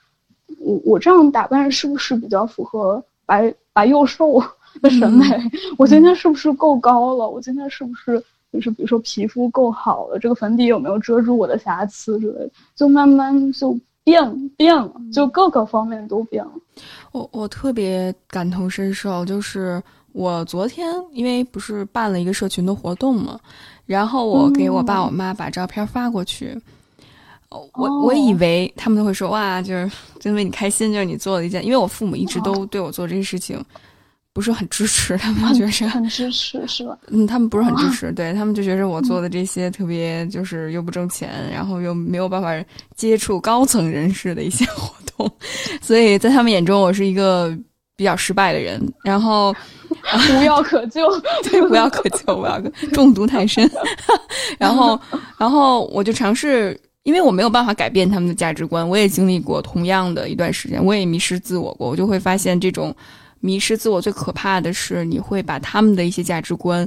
[0.60, 4.42] 我我这样打扮是不是比较符合白白幼瘦
[4.82, 5.26] 的审美？
[5.78, 7.30] 我今天是不是够高了？
[7.30, 10.20] 我今天是不是就是比如说皮肤够好了？
[10.20, 12.52] 这个粉底有没有遮住我的瑕疵之类的？
[12.76, 13.78] 就慢慢就。
[14.08, 16.52] 变变了，就各个方面都变了。
[17.12, 23.38] 我我特别感同身受，就是我昨天因为不是办了一个社群的活动嘛，
[23.86, 26.58] 然后我给我爸我妈把照片发过去，
[27.50, 33.64] 我我以为他们都会说哇，就是真为你开心，就是你做了一件，因为我父母一直都对我做这些事情。
[34.34, 36.96] 不是很支持，他们觉得很支持是吧？
[37.08, 42.54] 嗯，他们不是很支持，对他们就觉得我做的这些特别就是又不挣钱，然后又没有办法
[42.96, 45.32] 接触高层人士的一些活动，
[45.82, 47.52] 所以在他们眼中我是一个
[47.96, 49.52] 比较失败的人，然后
[50.40, 51.02] 无药可救，
[51.50, 53.68] 对，无药可救，无药可中毒太深，
[54.60, 55.02] 然后，
[55.40, 62.94] 然后我就尝试，因为我没有办法改变他们的价值观，我也经历过同样的一段时间，我也迷失自我过，我就会发现这种。
[63.40, 66.86] 迷失自我最可怕的是，你会把他们的一些价值观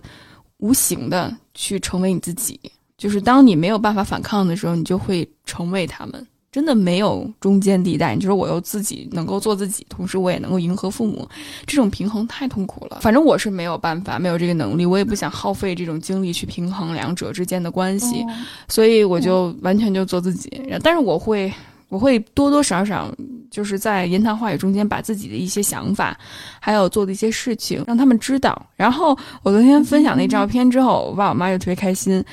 [0.58, 2.60] 无形的去成为你自己。
[2.98, 6.26] 就是当你没有办法反抗的时候，你就会成为他们。
[6.52, 8.14] 真的没有中间地带。
[8.14, 11.28] 你就是我又自己能够做自己，同时我也能够迎合父母，
[11.66, 12.98] 这种平衡太痛苦了。
[13.00, 18.24] 反正我是没有办法，没有这个能力，我也不想耗费这种精力去平衡两者之间的关系，
[18.68, 20.50] 所以我就完全就做自己。
[20.82, 21.52] 但是我会。
[21.90, 23.12] 我会多多少少
[23.50, 26.16] 就是在言谈话语中间把自己的一些想法，
[26.60, 28.64] 还有做的一些事情让他们知道。
[28.76, 29.08] 然后
[29.42, 32.24] 我昨天分享那照片之后，我爸我妈就特别开心。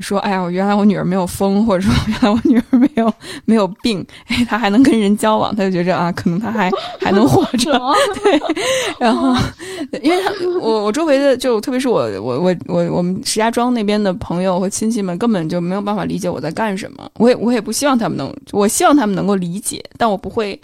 [0.00, 3.12] 说，哎呀，我原来我女儿没有疯，或者说原来我女儿没有
[3.44, 7.72] 没有病，哎，她还能跟人交往，她就觉着啊，可能她还还能活着。
[8.22, 8.40] 对，
[8.98, 9.34] 然后，
[10.02, 10.30] 因为她
[10.60, 20.60] 我我周围的就特别是我我我我我们石家庄那边的朋友和亲戚们根本就没有办法理解我在干什么，我也我也不希望他们能，我希望他们能够理解，但我不会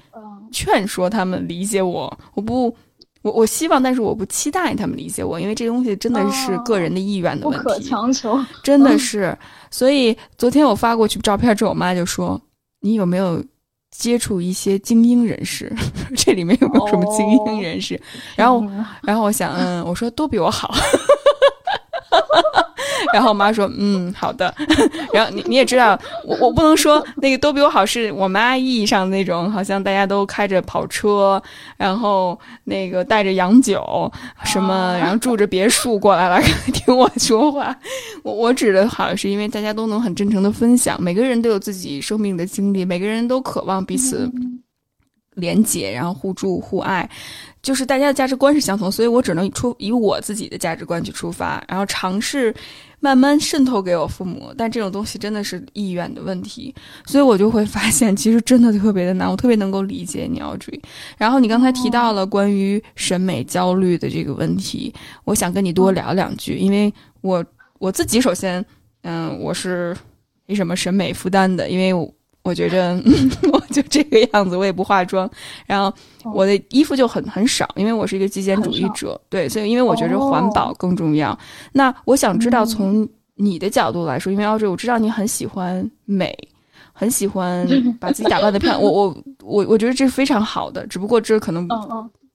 [0.50, 2.74] 劝说他们理解我，我不。
[3.22, 9.36] 我我希望，但是我不期待他们理解我，因为这东西真的是个人的意愿的问题，不可强求，真的是。
[9.70, 12.40] 所以昨天我发过去照片之后，我妈就说
[12.82, 13.42] ：“你有没有
[13.90, 15.72] 接触一些精英人士？
[16.16, 18.00] 这里面有没有什么精英人士？”
[18.36, 18.62] 然后，
[19.02, 20.74] 然后我想，嗯，我说都比我好。
[23.12, 24.54] 然后我妈说：“嗯，好的。
[25.12, 31.42] ”然后你你也知道，我我不能说那个都比我好，是我妈意义上的那种，好像大家都开着跑车，
[31.76, 34.10] 然后那个带着洋酒
[34.44, 36.40] 什么， 然后住着别墅过来了
[36.72, 37.76] 听我说话。
[38.22, 44.30] 我我指的好是因为大家都能很真诚的分享，每个人都有自己生命的经历，每个人都渴望彼此
[45.34, 47.08] 连结，然后互助互爱。
[47.62, 52.52] 就是大家的价值观是相同，所以我只能出以我自己的价值观去出发，然后尝试
[52.98, 54.52] 慢慢渗透给我父母。
[54.58, 56.74] 但这种东西真的是意愿的问题，
[57.06, 59.30] 所以我就会发现，其实真的特别的难。
[59.30, 60.76] 我特别能够理解你要追。
[61.16, 64.92] 然后你刚才提到了关于审美焦虑的这个问题，
[65.24, 67.44] 我想跟你多聊两句，因为我
[67.78, 68.64] 我自己首先，
[69.02, 69.96] 嗯，我是
[70.46, 72.12] 没什么审美负担的，因为我。
[72.42, 73.00] 我觉着
[73.52, 75.30] 我就这个样子，我也不化妆，
[75.64, 75.92] 然后
[76.34, 81.38] 我的衣服就很很少，因为我是一个极简主义者，对，所以因为我觉着环保更重要。
[81.72, 86.36] 那我想知道从你的角度来说，因为 Audrey，我知道你很喜欢美，
[86.92, 87.66] 很喜欢
[88.00, 91.68] 把自己打扮的漂亮，我我我我觉得这是非常好的，只不过这可能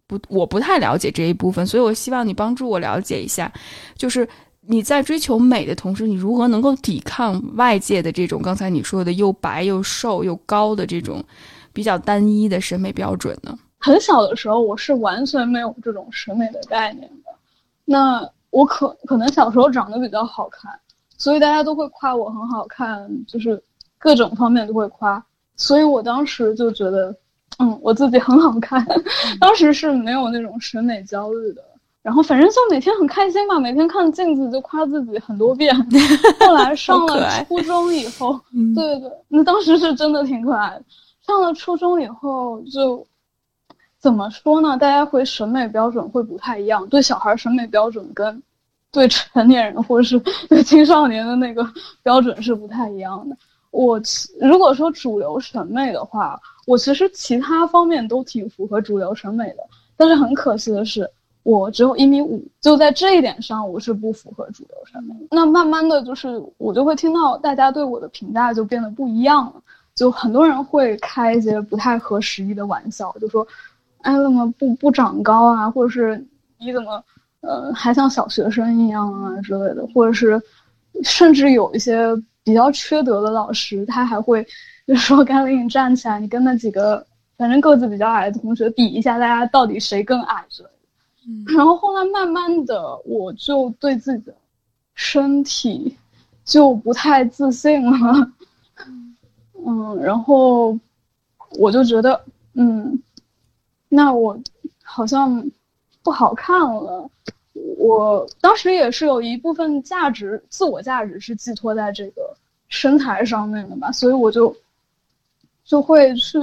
[0.08, 3.52] 不我不太了解这一部分，所以我希望你帮助我了解一下，
[3.98, 4.28] 就是。
[4.68, 11.24] 你在追求美的同时，你如何能够抵抗外界的这种刚才你说的又白又瘦又高的这种
[11.72, 13.58] 比较单一的审美标准呢？
[13.80, 17.32] 很小的时候，我是完全没有这种审美的概念的。
[17.86, 20.72] 那我可可能小时候长得比较好看，
[21.18, 23.62] 所以大家都会夸我很好看，就是
[23.98, 25.24] 各种方面都会夸。
[25.56, 27.16] 所以我当时就觉得，
[27.60, 28.86] 嗯，我自己很好看。
[29.40, 31.64] 当时是没有那种审美焦虑的。
[32.08, 35.76] 然后反正就每天很开心嘛，每天看镜子就夸自己很多遍。
[36.40, 38.40] 后来 上了初中以后，
[38.74, 40.84] 对对对，那当时是真的挺可爱的。
[41.26, 43.06] 上了初中以后就
[44.00, 44.78] 怎么说呢？
[44.78, 48.42] 大家会审美标准会不太一样，对小孩审美标准跟
[48.90, 50.18] 对成年人或者是
[50.48, 51.70] 对青少年的那个
[52.04, 53.36] 标准是不太一样的。
[53.72, 54.02] 我
[54.40, 59.64] 如果说主流审美的话，我其实其他方面都挺符合主流审美的，
[59.98, 61.12] 但是很可惜的是。
[61.48, 65.16] 我只有一米五，就在这一点上，我是不符合主流审美。
[65.32, 69.54] 那慢慢的就是，我就会听到大家对我的评价就变得不一样了。
[69.96, 73.48] 就很多人会开一些不太合时宜的玩笑，就说
[74.04, 75.72] ：“哎，怎么不不长高啊？
[75.72, 76.22] 或者是
[76.58, 77.02] 你怎么，
[77.40, 79.88] 呃，还像小学生一样啊之类的？
[79.96, 80.42] 或者是，
[81.02, 82.10] 甚至有一些
[82.44, 84.46] 比较缺德的老师，他还会
[84.86, 87.08] 就说：‘甘霖，你站起来，你跟那几个
[87.38, 90.70] 反正个子比较矮的同学比一下，大家到底谁更矮？’之类。”
[91.48, 94.34] 然后后来慢慢的，我就对自己的
[94.94, 95.98] 身体
[96.46, 98.32] 就不太自信了。
[99.66, 100.78] 嗯，然后
[101.60, 103.02] 我就觉得，嗯，
[103.90, 104.40] 那我
[104.82, 105.52] 好像
[106.02, 107.10] 不好看了。
[107.78, 112.22] 我当时也是有一部分价值，自我价值是寄托在这个
[112.70, 114.56] 身材上面的吧，所以我就
[115.66, 116.40] 就会去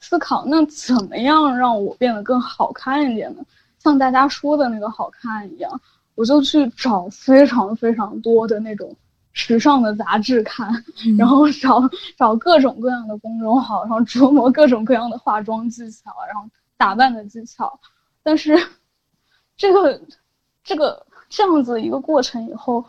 [0.00, 3.42] 思考，那怎么样让我变得更好看一点呢？
[3.86, 5.80] 像大家说的那个好看一样，
[6.16, 8.92] 我就去找非常非常多的那种
[9.32, 10.84] 时尚的杂志看，
[11.16, 11.80] 然后找
[12.16, 17.78] 找各种各样的公众号，然后琢磨各种各样的化妆技巧，然后打扮的技巧。
[18.24, 18.58] 但是，
[19.56, 20.00] 这个
[20.64, 22.84] 这个这样子一个过程以后，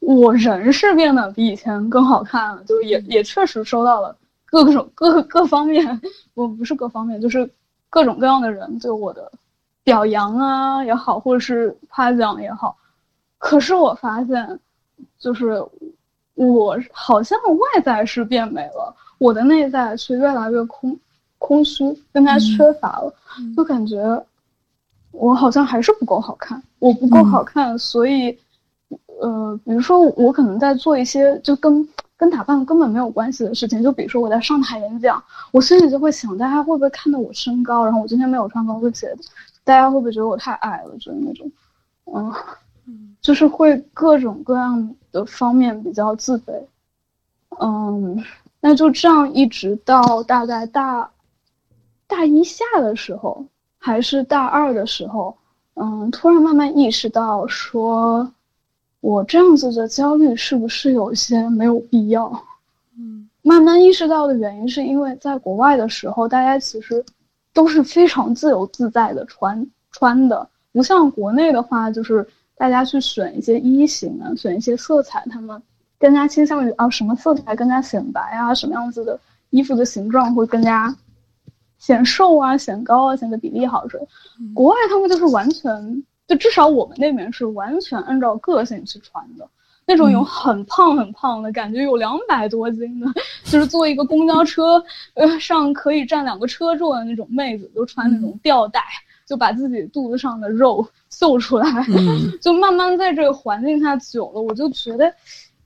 [0.00, 5.98] 我人是变得比以前更好看了，就也也确实收到了各种各各方面，
[6.34, 7.50] 我不是各方面，就是
[7.88, 9.32] 各种各样的人对我的。
[9.84, 12.76] 表扬啊也好，或者是夸奖也好，
[13.38, 14.60] 可是我发现，
[15.18, 15.64] 就是
[16.34, 20.98] 我好像外在是变美了，我的内在是越来越空
[21.38, 23.12] 空虚，更加缺乏了，
[23.56, 24.24] 就感觉
[25.10, 28.38] 我好像还是不够好看，我不够好看，所以，
[29.20, 39.12] 呃，比如说我可能在做一些就跟跟打扮根本没有关系的事情，就比如说我在上台演讲，我心里就会想，大家会不会看到我身高，然后我今天没有穿高跟鞋。
[39.64, 40.92] 大家会不会觉得我太矮了？
[40.98, 41.50] 就是那种，
[42.06, 46.52] 嗯，就是会各种各样的方面比较自卑，
[47.60, 48.24] 嗯，
[48.60, 51.08] 那就这样一直到大概大
[52.08, 53.46] 大一下的时候，
[53.78, 55.36] 还是大二的时候，
[55.74, 58.32] 嗯，突然慢慢意识到，说
[59.00, 62.44] 我这样子的焦虑是不是有些没有必要？
[62.98, 67.04] 嗯，慢慢意识到的原因是因为在国外的时候，大家其实。
[67.52, 75.62] 都是非常自由自在的穿穿的，不像国内的话，就是大家去选一些衣型啊，选一些色彩，他们
[75.98, 79.18] 更加倾向于啊什么色彩更加显白啊，什么样子的
[79.50, 80.94] 衣服的形状会更加
[81.78, 84.00] 显瘦啊、显高啊、显得比例好是。
[84.54, 89.46] 国外他们就是完全，就至少我们那边是完全按照个性去穿的。
[89.92, 93.06] 那种有很胖很胖的感觉，有两百多斤的，
[93.44, 98.82] 就是坐一个公交车，呃，上可以占两个车座的那种妹子，都穿那种吊带，
[99.26, 101.68] 就把自己肚子上的肉 秀出来。
[102.40, 105.14] 就慢慢在这个环境下久了，我就觉得，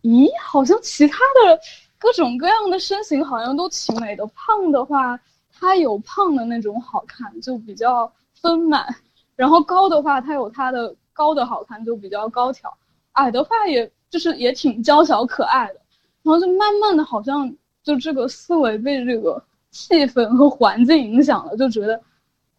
[0.03, 1.57] 咦，好像其他的
[1.97, 4.27] 各种各样的身形好像都挺美的。
[4.35, 5.17] 胖的话，
[5.57, 8.13] 它有胖的那种好看，就比较
[8.43, 8.85] 丰满；
[9.37, 12.77] 然后高的话，它有它的高的好看，就比较高挑。
[13.13, 13.89] 矮的话也。
[14.09, 15.81] 就是也挺娇小可爱的，
[16.23, 22.01] 然后就慢慢的，好像就这个思维被这个气氛和环境影响了，就觉得，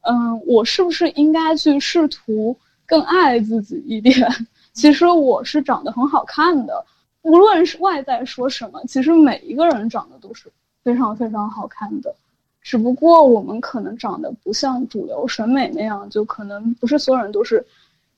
[0.02, 2.56] 嗯，我是不是应该去试图
[2.86, 4.30] 更爱自己一点？
[4.74, 6.86] 其实我是长得很好看的，
[7.22, 10.52] 无论是外在说什么，其实每一个人长得都是
[10.84, 12.14] 非常非常好看的，
[12.62, 17.66] 只不过我们可能长得不像主流审美那样，就可能不是所有人都是。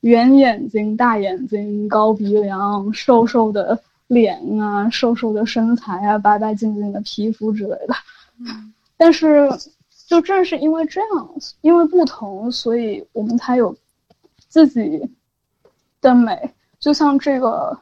[0.01, 7.93] 圆眼睛、大眼睛、高鼻梁、瘦瘦的脸啊，瘦瘦的身材啊，白白净净的皮肤之类的。
[8.95, 9.50] 但是，
[10.08, 11.29] 就正是因为这样，
[11.62, 13.75] 因为不同，所以我们才有
[14.47, 15.10] 自己
[16.00, 16.54] 的美。
[16.79, 17.77] 就像这个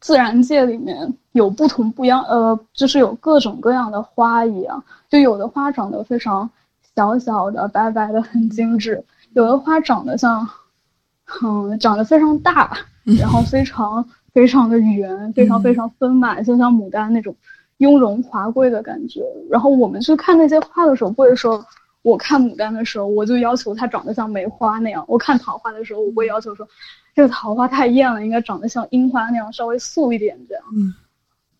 [0.00, 4.82] 自然界里面有不同不一样，呃，就是有各种各样的花一样。
[5.10, 6.48] 就有的花长得非常
[6.94, 8.96] 小小的、白白的，很精致；
[9.34, 10.48] 有的花长得像。
[11.42, 12.76] 嗯，长得非常大，
[13.18, 17.34] 然后非常非常的圆，非常非常丰满，就像牡丹那种
[17.78, 19.22] 雍容华贵的感觉。
[19.50, 21.64] 然后我们去看那些花的时候，不会说，
[22.02, 26.66] 我看牡丹的时候，我就要求它长得像梅花那样；我看桃花的时候，我会要求说，
[27.14, 30.62] 这个桃花太艳了，应该长得像樱花那样稍微素一点这样。
[30.76, 30.94] 嗯，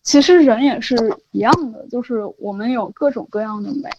[0.01, 0.95] 其实人也是
[1.31, 3.89] 一样的，就是我们有各种各样的美，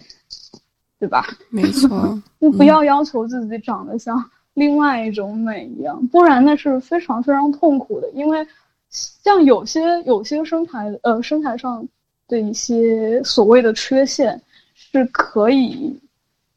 [0.98, 1.26] 对吧？
[1.50, 4.18] 没错， 不不要要求自己长得像。
[4.58, 8.10] 另外一种美一样，不然那是非常非常痛苦的。
[8.10, 8.46] 因为
[8.90, 11.86] 像有些有些身材呃身材上
[12.26, 14.40] 的一些所谓的缺陷
[14.74, 15.96] 是可以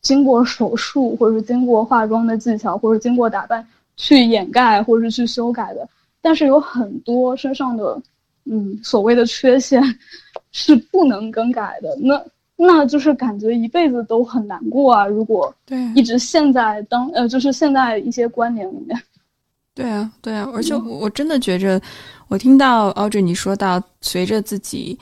[0.02, 3.66] 经过手术或者是经过化妆的技巧或者经过打扮
[3.98, 5.88] 去掩盖或者是去修改的，
[6.22, 8.02] 但是有很多身上的
[8.46, 9.82] 嗯所谓的缺陷
[10.52, 11.96] 是不能更改的。
[12.02, 12.22] 那
[12.64, 15.08] 那就是感觉一辈子都很难过啊！
[15.08, 19.02] 如果对一直陷在当呃，就是陷在一些观念里面。
[19.74, 21.82] 对啊，对啊，而且我真的觉着，
[22.28, 24.96] 我听到奥 y 你说到，随着自己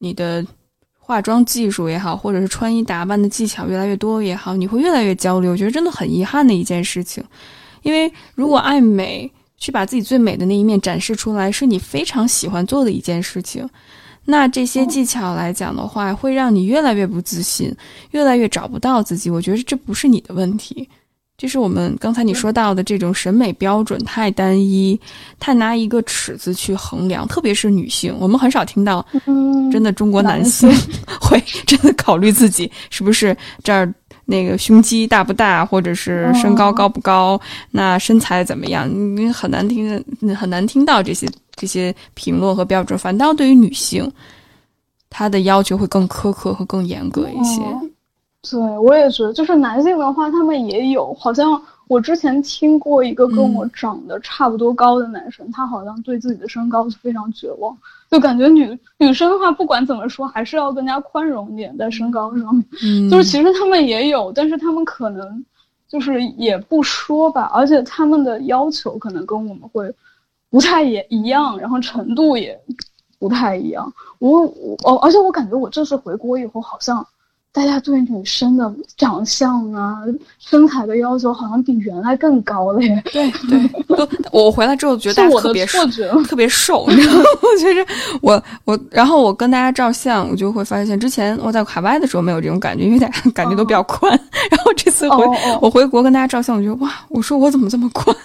[0.00, 0.44] 你的
[0.98, 5.48] 化妆技术也好，或者是穿衣打扮的技巧越来越多也好，你会越来越焦虑。
[5.48, 7.24] 我觉得真的很遗憾的一件事情，
[7.82, 13.66] 因为如果爱美，去把自己最美的那一面展示出来，是你非常喜欢做的一件事情。
[14.24, 17.74] 那这些技巧来讲的话，会让你越来越不自信，
[18.12, 19.28] 越来越找不到自己。
[19.28, 20.88] 我觉得这不是你的问题，
[21.36, 24.98] 这是我们刚才你说到的这种审美标准太单一，
[25.40, 27.26] 太拿一个尺子去衡量。
[27.26, 29.04] 特别是女性，我们很少听到，
[29.72, 30.70] 真的中国男性
[31.20, 33.92] 会真的考虑自己是不是这儿
[34.32, 37.38] 那个胸肌大不大，或者是身高高不高，
[37.70, 38.88] 那身材怎么样？
[39.16, 40.02] 你很难听，
[40.34, 41.28] 很难听到这些。
[41.54, 44.10] 这些评论和标准，反倒对于女性，
[45.10, 47.60] 她的要求会更苛刻和更严格一些。
[48.50, 51.12] 对，我也觉得，就是男性的话，他们也有。
[51.14, 57.76] 好像我之前听过一个跟我长得差不多高的男生，他好像对自己的身高是非常绝望，
[58.12, 62.64] 就感觉女女生的话，不管怎么说，还是要更加宽容一点在身高上面。
[62.84, 65.44] 嗯，就是其实他们也有，但是他们可能
[65.88, 69.92] 就是也不说吧，而且他们的要求可能跟我们会。
[70.50, 72.60] 不太也一样，然后程度也
[73.18, 73.90] 不太一样。
[74.18, 77.02] 我我哦，而且我感觉我这次回国以后，好像
[77.54, 79.98] 大家对女生的长相啊、
[80.38, 83.02] 身材的要求好像比原来更高了耶。
[83.12, 85.78] 对对， 都我回来之后觉得大家特别瘦，
[86.24, 86.84] 特别瘦。
[86.88, 86.92] 我
[87.58, 87.86] 觉得
[88.22, 94.10] 我我，然后我跟大家照相，我就会发现，之前我在海外的时候没有这种感觉，因为大家感觉都比较宽。
[94.50, 95.24] 然后这次回
[95.60, 98.16] 我回国跟大家照相，我觉得哇，我说我怎么这么宽？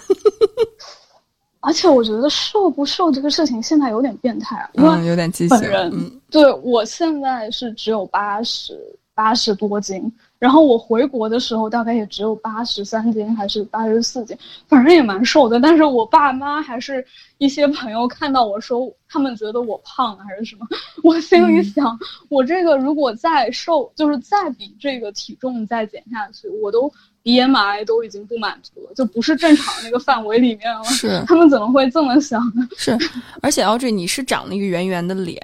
[1.60, 5.58] 而且我觉得瘦不瘦这个事情现在有点变态啊，因为有点畸形。
[5.60, 8.78] 本人对我现在是只有八十
[9.18, 10.00] 八十多斤，
[10.38, 14.38] 然后我回国的时候大概也只有八十三斤还是八十四斤，
[14.68, 15.58] 反正也蛮瘦的。
[15.58, 17.04] 但是我爸妈还是
[17.38, 20.64] 一些朋友看到我说，他们觉得我胖还是什么，
[21.02, 21.98] 我心里想，
[22.28, 26.88] 我这个如果再瘦，就是再比这个体重再减下去，我都。
[27.24, 30.84] BMI 都已经不满足了，就不是正常那个范围里面了。
[30.84, 32.66] 是他们怎么会这么想呢？
[32.74, 32.96] 是，
[33.42, 35.38] 而且 Audrey，你是长了一个圆圆的脸，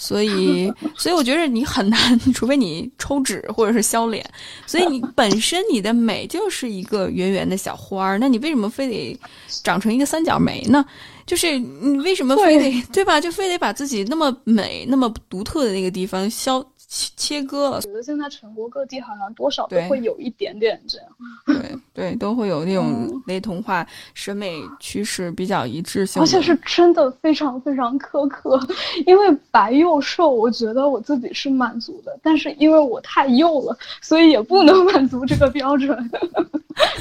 [0.00, 4.24] 所以，所以我觉得你很难， 除非你抽脂或者是削脸。
[4.64, 9.18] 所以你 本身你的美就是一个圆圆的小花儿，那你为什么非得
[9.64, 10.84] 长成一个三角眉呢？
[11.26, 13.20] 就是你为什么非得对吧？
[13.20, 16.64] 就非得把自己那么美、那么独特的那个地方削？
[16.88, 21.08] 切切割了，我觉得现在全国各地好像多少都会有一点点这样，
[21.44, 28.58] 对对，都会有那种雷同化审美趋势比较一致性，而且是真的非常非常苛刻。
[29.06, 35.88] 因为白又瘦，我觉得我自己是满足的，但是因为我太幼了，所以也不能满足这个标准。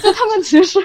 [0.01, 0.79] 就他们其实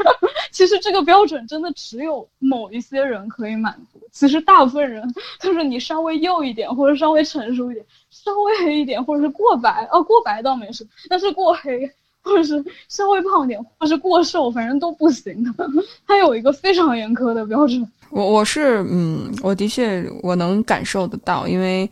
[0.53, 5.03] 其实这个标准真的只有某一些人可以满足，其实大部分人
[5.41, 7.85] 就是你稍微幼一点或者稍微成熟一点。
[8.13, 11.91] 稍微黑一点，或者是过白哦，过白倒没事，但是过黑，
[12.23, 15.69] 或者是稍微胖点，或者是过瘦，反正都不行的。
[16.07, 17.91] 它有一个非常严苛的标准。
[18.11, 21.91] 我我是嗯，我的确我能感受得到，因为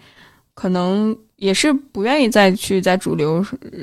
[0.52, 3.42] 可能也是不愿意再去在主流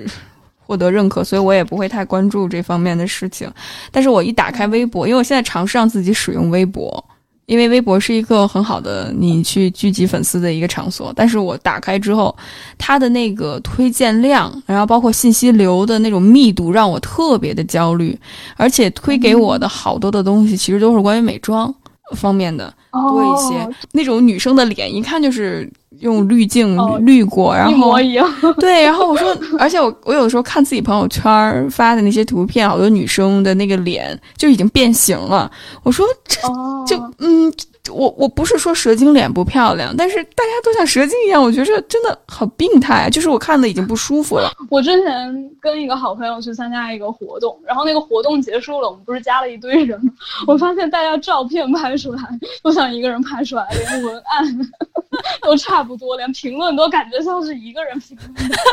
[0.61, 3.51] 获得认可，所以我也不会太关注这方面的事情。
[3.91, 7.03] 但是我一打开微博，因为我现在尝试让自己使用微博。
[7.47, 12.35] 因为微博是一个很好的你去聚集粉丝的一个场所，但是我打开之后，
[12.77, 18.19] 它的那个推荐量，然后包括信息流的那种密度，让我特别的焦虑，
[18.57, 21.73] 而且推给我的好多的东西，其实都是关于美妆
[22.17, 25.71] 方面的多一些，那种女生的脸，一看就是。
[25.99, 28.27] 用滤镜滤过，然后一模一样。
[28.59, 35.51] 对，然后我说，而且我我有的时候看自己朋友圈发的那些图片，好多女生的那个脸就已经变形了。
[35.83, 36.39] 我说这
[36.85, 37.51] 就嗯。
[37.91, 44.51] 我我不是说蛇精脸不漂亮，但是大家都像蛇精一样，我觉得真的好病态，就是我看的已经不舒服了。
[44.69, 50.11] 我之前跟一个好朋友去参加一个活动，然后那个活动结束了，我们不是加了一堆人吗？
[50.47, 52.21] 我发现大家照片拍出来
[52.63, 54.59] 都像一个人拍出来，连文案
[55.41, 58.17] 都差不多，连评论都感觉像是一个人评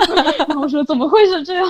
[0.08, 0.24] 论。
[0.38, 1.66] 然后我说怎么会是这样？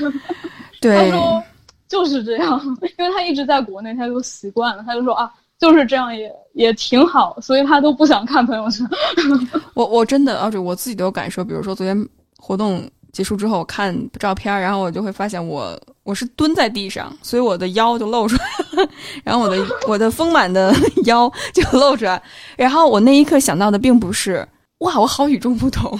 [0.80, 1.10] 对。
[1.10, 1.42] 他说。
[1.88, 2.60] 就是这样，
[2.98, 8.86] 因为他一直在国内，他就习惯了，他就说啊，就是这样也也挺好，所以他都不想看朋友圈。
[9.74, 18.44] 我我真的而且我自己都有感受，比如说昨天活动结束之后，我看照片，然后我就会发现我我是蹲在地上，所以我的腰就露出来
[18.82, 18.90] 了，
[19.24, 20.74] 然后我的我的丰满的
[21.06, 22.22] 腰就露出来，
[22.56, 24.46] 然后我那一刻想到的并不是
[24.78, 25.98] 哇，我好与众不同，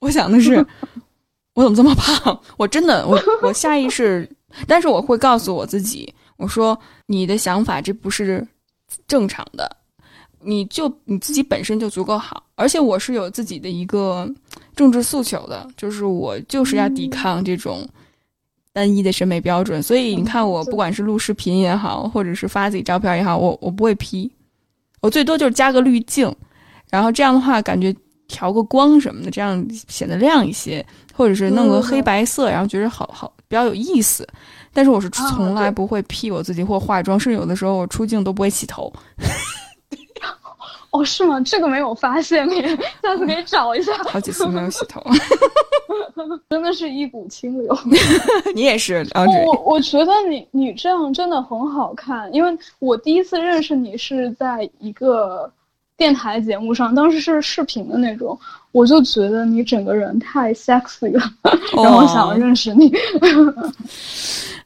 [0.00, 0.64] 我想的是。
[1.54, 2.40] 我怎么这么胖？
[2.56, 4.30] 我真的，我我下意识，
[4.68, 8.46] 但是我会告诉我自己，我说你的想法这不是
[9.06, 9.76] 正常的，
[10.40, 14.28] 你就你自己本身就足够好，而且我是有自己的一个
[14.74, 17.88] 政治诉求的，就是我就是要抵抗这种
[18.72, 24.30] 单一的审美标准，所以你看我不管是录视频也好，或者是发自己照片也好，我我不会 P，
[25.00, 26.34] 我最多就是加个滤镜，
[26.90, 27.94] 然后这样的话感觉。
[28.30, 30.84] 调个光什么的，这样显得亮一些，
[31.14, 34.28] 或者是弄个黑白色，然后觉得好好比较有意思。
[34.78, 38.92] 但是我是从来不会 P 我自己或化妆，甚至有的时候我出镜都不会洗头。
[40.92, 41.40] 哦，是吗？
[41.40, 42.62] 这个没有发现，你
[43.02, 43.92] 下次可以找一下。
[44.04, 45.02] 好几次没有洗头，
[46.48, 47.76] 真的是一股清流。
[48.54, 55.52] 你也是，我我觉得你你这样真的很好看，因为我第一次认识你是在一个。
[55.98, 58.38] 电台节目上，当时是视频的那种，
[58.70, 61.20] 我就觉得你整个人太 sexy 了，
[61.74, 62.88] 让我想认识你。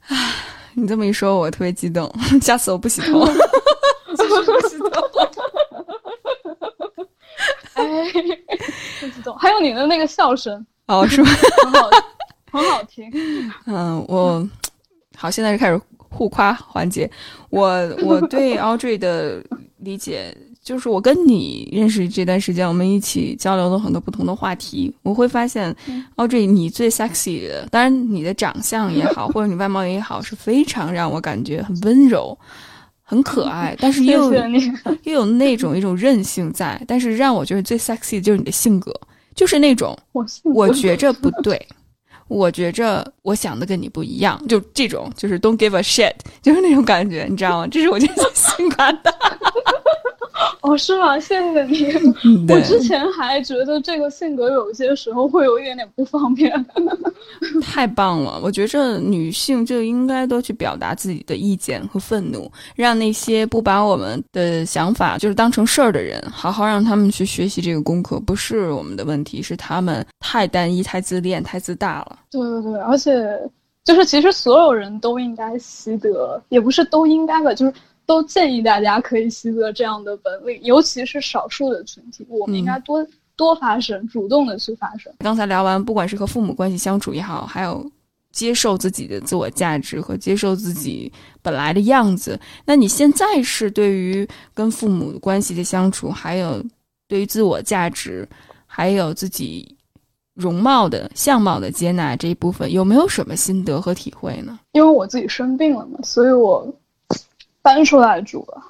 [0.08, 0.34] 唉，
[0.74, 3.24] 你这么一说，我特别激动， 下次我不洗头。
[3.24, 3.32] 不
[4.68, 4.86] 洗头。
[7.74, 7.84] 哎，
[9.00, 9.34] 不激动。
[9.36, 11.30] 还有你的那个笑声，哦，是吗？
[11.64, 11.90] 很好，
[12.52, 13.10] 很好听。
[13.66, 14.46] 嗯，我
[15.16, 15.80] 好，现在就开始
[16.10, 17.10] 互夸环节。
[17.50, 17.68] 我
[18.02, 19.42] 我对 Audrey 的
[19.78, 20.36] 理解。
[20.62, 24.94] 就是我跟你认识这段时间，我们一起交流了很多不同的话题。
[25.02, 25.74] 我会发现
[26.16, 32.38] ，Audrey，你最 sexy 的，当然你的长相也好， 或者你外貌也好，是非常让我感觉很温柔、
[33.02, 34.32] 很可爱， 但是又
[35.02, 36.80] 又有那种一种韧性在。
[36.86, 38.94] 但是让我觉得最 sexy 的就是你的性格，
[39.34, 39.98] 就是那种
[40.44, 41.60] 我觉着不对，
[42.28, 47.66] 我觉着我想的跟你不一样，就这种就是 don't give a shit，就是那种感觉，你知道吗？
[47.66, 49.12] 这是我最性感的。
[50.62, 51.18] 哦，是吗？
[51.18, 52.46] 谢谢你。
[52.48, 56.52] 我之前还觉得这个性格有些时候会有一点点不方便。
[57.60, 58.40] 太棒了！
[58.42, 68.20] 我觉着女性就应该多去表达自己的意见和愤怒，让那些不把我们的想法就是当成事儿的人，好好让他们去学习这个功课。
[68.20, 72.20] 不是我们的问题，是他们太单一、太自恋、太自大了。
[72.30, 73.12] 对对对，而且
[73.82, 77.72] 就是其实所有人都应该习得，也不是都应该吧，就是。
[78.12, 83.06] 都建议大家可以习得这样的本领，尤其是少数的群体，我们应该多
[83.36, 85.10] 多发声，主动的去发声。
[85.20, 87.90] 刚才聊完，不管是和父母关系相处也好，还有
[88.30, 91.10] 接受自己的自我价值和接受自己
[91.40, 96.62] 本来的样子，那你现在是对于跟父母关系的相处，还有
[97.08, 98.28] 对于自我价值，
[98.66, 99.74] 还有自己
[100.34, 104.60] 容貌的相貌的接纳这一部分，有没有什么心得和体会呢？
[104.72, 106.70] 因为我自己生病了嘛，所以我。
[107.62, 108.62] 搬出来住了，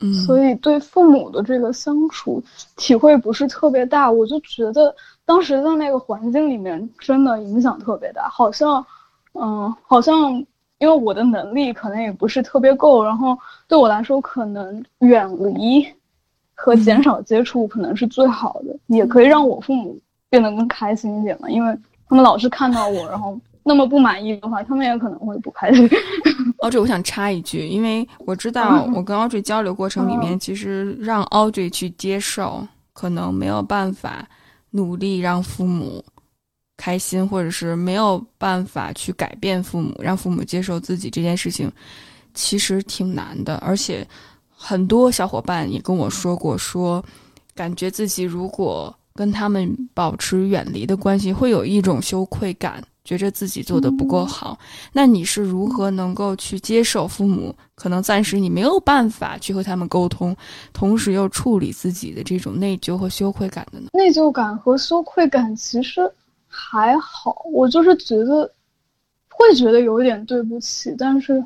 [0.00, 2.42] 嗯，所以对父母的这个相处
[2.76, 4.10] 体会不是特别大。
[4.10, 8.84] 我就觉得当时在那个环境里面真的影响特别大，好像，
[9.34, 10.32] 嗯，好像
[10.78, 15.86] 因为我的能力可能也不是特别够，然后对我来说可能远离
[16.54, 19.96] 和减少接触可能是最好的，也可以让我父母
[20.28, 21.78] 变得更开心一点嘛，因为
[22.08, 23.38] 他们老是看到我，然后。
[23.64, 25.88] 那么不满意的话，他们也可能会不开心。
[26.58, 34.28] Audrey，我想插一句，因为我知道我跟 Audrey 交流过程里面，其实让 Audrey 去接受，可能没有办法
[34.70, 36.04] 努力让父母
[36.76, 41.72] 开心，或者是没有办法去改变父母，让父母接受自己这件事情，
[42.34, 43.56] 其实挺难的。
[43.56, 44.06] 而且
[44.50, 47.02] 很多小伙伴也跟我说过，说
[47.54, 52.84] 感觉自己如果跟他们保持远离的关系，会有一种羞愧感。
[53.04, 54.58] 觉着自己做的不够好，
[54.94, 57.54] 那你是如何能够去接受父母？
[57.74, 60.34] 可能暂时你没有办法去和他们沟通，
[60.72, 63.90] 同时又处理自己的这种内疚和羞愧感的呢？
[63.92, 66.10] 内疚感和羞愧感其实
[66.46, 68.50] 还好，我就是觉得
[69.28, 71.44] 会觉得有点对不起，但是，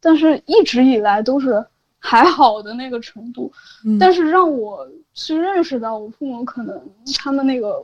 [0.00, 1.64] 但是一直以来都是
[2.00, 3.52] 还好的那个程度。
[4.00, 4.84] 但是让我
[5.14, 6.82] 去认识到我父母可能
[7.16, 7.80] 他们那个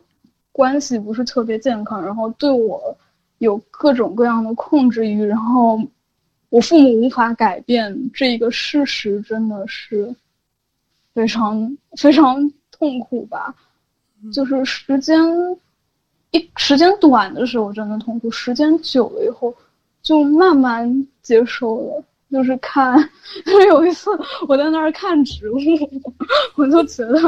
[0.51, 2.97] 关系不是特别健康，然后对我。
[3.43, 5.80] 有各种各样的控制欲，然后
[6.49, 10.14] 我父母无法改变这一个事实，真的是
[11.12, 13.53] 非常非常痛苦吧。
[14.32, 15.20] 就是时间
[16.30, 19.53] 一时间短的时候真的痛苦，时间久了以后
[20.03, 22.05] 就慢慢接受了。
[22.30, 22.97] 就是看，
[23.45, 24.09] 就 是有一次
[24.47, 25.59] 我在那儿看植物，
[26.55, 27.20] 我就觉得，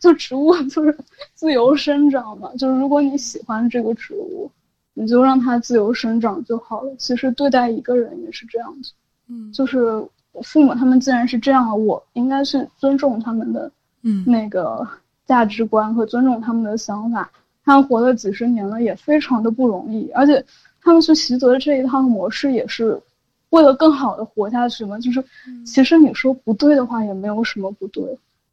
[0.00, 0.98] 就植物就是
[1.34, 2.50] 自由生长嘛。
[2.56, 4.50] 就是如果你喜欢这个植物，
[4.98, 6.92] 你就让它自由生长就好了。
[6.98, 8.92] 其实对待一个人也是这样子，
[9.28, 9.84] 嗯，就是
[10.32, 13.70] 我父母他们既然是这样，我应该去尊重他们的，
[14.02, 14.86] 嗯，那个
[15.26, 17.30] 价值观和尊重他们的想法。
[17.64, 20.44] 他们活了几十年了，也非常的不容易，而且
[20.80, 23.00] 他们去习得这一套模式也是。
[23.50, 25.24] 为了更好的活下去嘛，就是
[25.64, 28.04] 其实你说不对的话也没有什么不对，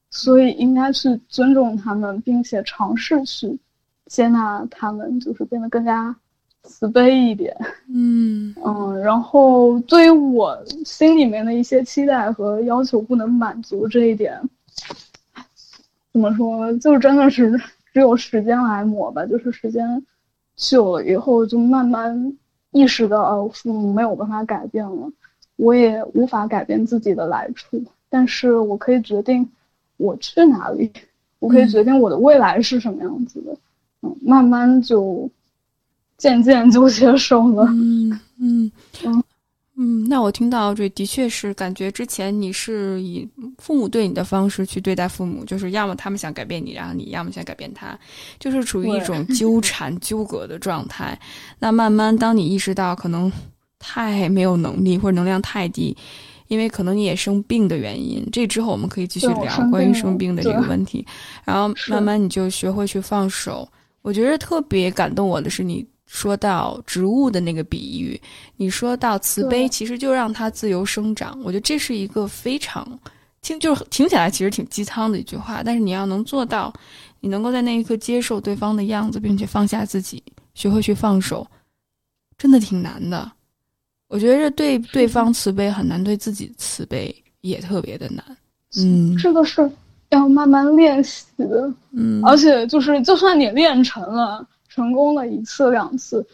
[0.09, 3.59] 所以应该去尊重他们，并且尝试去
[4.05, 6.15] 接纳他们，就是变得更加
[6.65, 7.55] 慈悲一点。
[7.87, 14.41] 嗯嗯，然后对于我心里面的一些期待和要求不能满足这一点，
[16.11, 17.51] 怎么说，就真的是
[17.93, 19.25] 只有时间来磨吧。
[19.25, 20.05] 就是时间
[20.55, 22.37] 久了以后，就慢慢。
[22.71, 25.09] 意识到呃，父母没有办法改变了，
[25.55, 29.49] 我也无法改变自己的来处，但是我可以决定
[29.95, 30.91] 我去哪里，
[31.39, 33.55] 我可以决定我的未来是什么样子的，
[34.01, 35.29] 嗯，慢慢就
[36.17, 38.71] 渐渐就接受了，嗯嗯
[39.03, 39.23] 嗯。
[39.77, 47.99] 嗯，那我听到这的确是感觉之前你是以父母对你的方式去对待父母，就是要么他们想改变你，然后你要么想改变他，
[48.39, 51.19] 就是处于一种 纠缠纠葛的状态。
[51.59, 53.29] 那慢慢当你意识到可能
[53.77, 55.93] 太没有能力或者能量太低，
[56.47, 61.05] 因为可能你也生病的原因，这之后我们可以继续聊关于生病的这个问题。
[61.43, 63.67] 然后慢慢你就学会去放手。
[64.01, 65.85] 我觉得特别感动我的是你。
[66.05, 68.19] 说到植物的那个比喻，
[68.57, 71.37] 你说到慈悲，其实就让它自由生长。
[71.43, 72.87] 我觉得这是一个非常
[73.41, 75.61] 听，就是听起来其实挺鸡汤的一句话。
[75.63, 76.71] 但是你要能做到，
[77.19, 81.45] 你能够在那一刻接受对方的样子，并且放下自己，学会去放手，
[82.37, 83.31] 真的挺难的。
[84.07, 88.23] 我觉得对对方慈悲很难，对自己慈悲也特别的难。
[88.77, 89.69] 嗯，这个是
[90.09, 91.73] 要慢慢练习的。
[91.91, 94.47] 嗯，而且就是，就算你练成了。
[94.75, 96.27] 成功了一次两次，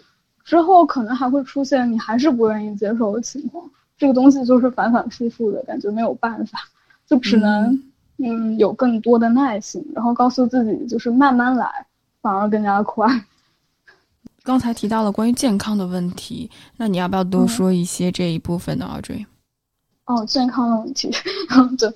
[0.43, 3.63] 之后可能还会出现你还是不愿意接受的情况。
[3.99, 6.57] 这个东西就是反反复复的感觉，没有办法，
[7.05, 7.79] 就只能
[8.17, 11.85] 嗯有更多的耐心，然后告诉自己就是慢慢来，
[12.19, 13.07] 反而更加快。
[14.41, 19.23] 刚才提到了关于健康的问题，那你要不要多说一些这一部分的 Audrey？
[20.05, 21.11] 哦，健康的问题，
[21.77, 21.93] 对，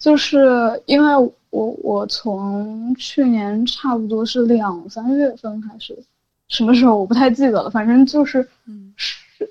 [0.00, 1.32] 就是因为。
[1.52, 5.98] 我我从去年差不多是两三月份开始，
[6.46, 8.48] 什么时候我不太记得了，反正就是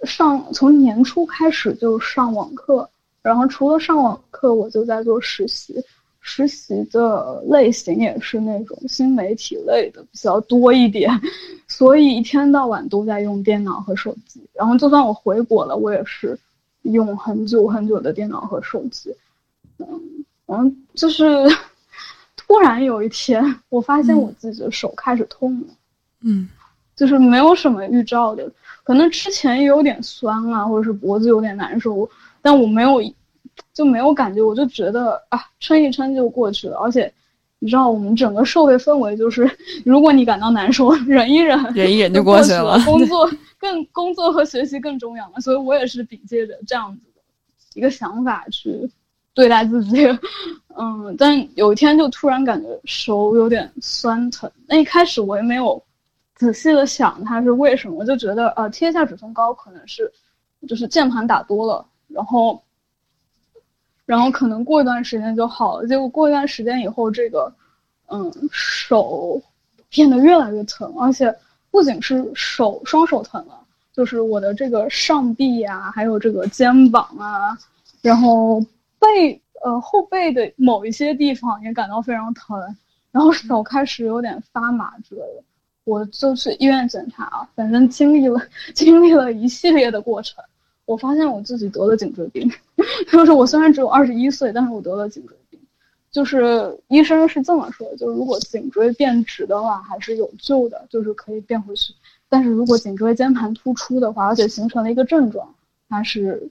[0.05, 2.89] 上从年初开始就上网课，
[3.21, 5.75] 然后除了上网课，我就在做实习，
[6.21, 11.11] 实习的类型也是那种新媒体类的比较多一点，
[11.67, 16.39] 所以一天到晚都在用电脑和手机，然后就算我回国了，我也是
[16.83, 19.13] 用很久很久的电脑和手机，
[19.79, 20.18] 嗯
[20.49, 21.25] 嗯，就是。
[22.35, 25.67] 突然有一天，我发现我自己的手开始痛了，
[26.23, 26.49] 嗯，
[26.95, 28.51] 就是没有什么预兆的，
[28.83, 32.09] 可能之前也有点酸啊，或者是脖子有点难受，
[32.41, 32.99] 但我没有，
[33.71, 36.77] 就没有感觉，我就觉得啊，撑一撑就过去了。
[36.77, 37.13] 而且，
[37.59, 39.47] 你知道我们整个社会氛围就是，
[39.85, 42.79] 如果你感到难受，忍一忍，忍一忍就过去了。
[42.83, 43.29] 工作
[43.59, 47.21] 更工作和学习更重要嘛，所以我也是凭借着这样子的
[47.75, 48.89] 一个想法去。
[49.33, 50.05] 对待自己，
[50.77, 54.51] 嗯，但有一天就突然感觉手有点酸疼。
[54.67, 55.81] 那一开始我也没有
[56.35, 60.11] 仔细的想它是为什么，就觉得呃贴一下止痛膏可能是
[60.67, 62.61] 就是键盘打多了，然后
[64.05, 65.87] 然后可能过一段时间就好了。
[65.87, 67.53] 结果过一段时间以后，这个
[68.07, 69.41] 嗯手
[69.89, 71.33] 变得越来越疼，而且
[71.71, 73.59] 不仅是手双手疼了，
[73.93, 77.57] 就是我的这个上臂呀，还有这个肩膀啊，
[78.01, 78.61] 然后。
[78.99, 82.59] 背呃后背的某一些地方也感到非常疼，
[83.11, 85.43] 然后手开始有点发麻之类的，
[85.83, 88.39] 我就去医院检查啊，反正经历了
[88.75, 90.43] 经历了一系列的过程，
[90.85, 92.49] 我发现我自己得了颈椎病，
[93.11, 95.59] 就是我虽然只有二十一岁，但是我得了颈椎病，
[96.11, 101.93] 就是医生是这么说的，就是如果颈椎变直的话还是有救的，就是可以变回去，
[102.29, 105.53] 但是如果颈椎间盘突出的话，而且形成了一个症状，
[105.89, 106.49] 它是。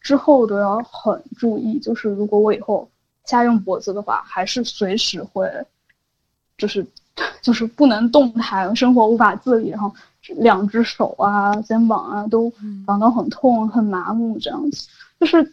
[0.00, 2.88] 之后都要很注意，就是如果我以后
[3.24, 5.48] 家用脖子的话，还是随时会，
[6.56, 6.86] 就是
[7.42, 9.92] 就是不能动弹，生活无法自理，然后
[10.36, 12.50] 两只手啊、肩膀啊都
[12.86, 14.88] 感到很痛、很麻木，这样子。
[15.18, 15.52] 就是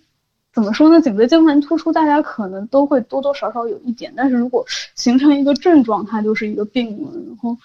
[0.54, 1.02] 怎么说呢？
[1.02, 7.12] 颈椎间盘突出，大家可能都会多多少少有一点，但是如果形成一个症状，它就是一个病了。
[7.28, 7.56] 然后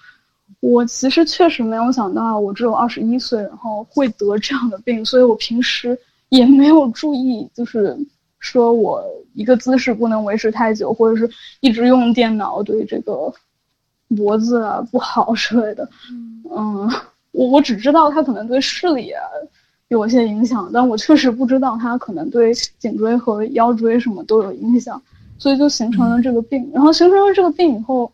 [0.59, 5.97] 我其实确实没有想到，我只有二十一岁，然后会得这样的病，所以我平时
[6.29, 7.97] 也没有注意，就是
[8.39, 9.03] 说我
[9.33, 13.33] 一个姿势不能维持太久，或者是一直用电脑对这个
[14.15, 15.87] 脖子啊不好之类的。
[16.55, 16.89] 嗯，
[17.31, 19.21] 我我只知道它可能对视力啊
[19.87, 25.01] 有些影响，但我确实不知道它可能对颈椎和腰椎什么都有影响，
[25.37, 26.69] 所以就形成了这个病。
[26.73, 28.11] 然后形成了这个病以后。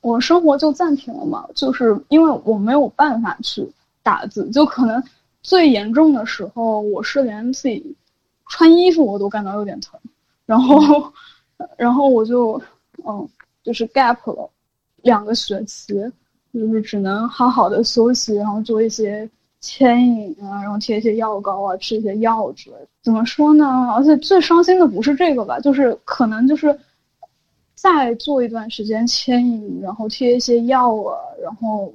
[0.00, 3.66] 我生活就暂停了嘛，就是因为我没有办法去
[4.02, 5.02] 打字，就可能
[5.44, 7.94] 最严重的时候，我是连自己
[8.48, 10.00] 穿衣服我都感到有点疼，
[10.44, 11.12] 然后，
[11.78, 12.60] 然后我就
[13.06, 13.28] 嗯，
[13.62, 14.50] 就是 gap 了
[15.02, 15.94] 两个学期，
[16.52, 19.30] 就是只能好好的休息，然后做一些
[19.60, 22.88] 牵引啊，然后贴一些药膏啊，吃一些药之类的。
[23.02, 23.92] 怎么说呢？
[23.94, 26.76] 而且最伤心的不是这个吧，就是可能就是。
[27.76, 31.92] 再做一段时间牵引，然后贴一些药啊，然后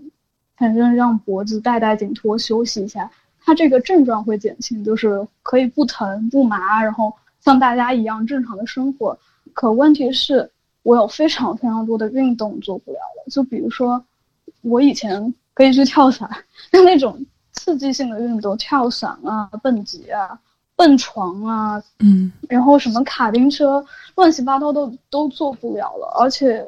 [0.56, 3.10] 反正让脖子带带紧托休息一下，
[3.50, 9.18] 它这个症状会减轻，就是可以不疼不麻，然后像大家一样正常的生活。
[9.54, 10.52] 可问题是，
[10.84, 14.06] 我有非常非常多的运动做不了了，就比如说，
[14.62, 16.30] 我以前可以去跳伞，
[16.70, 20.40] 但那种刺激性的运动，跳伞啊、蹦极啊。
[20.76, 23.84] 蹦床啊，嗯，然后什么卡丁车，
[24.16, 26.06] 乱七八糟都都做不了了。
[26.20, 26.64] 而且，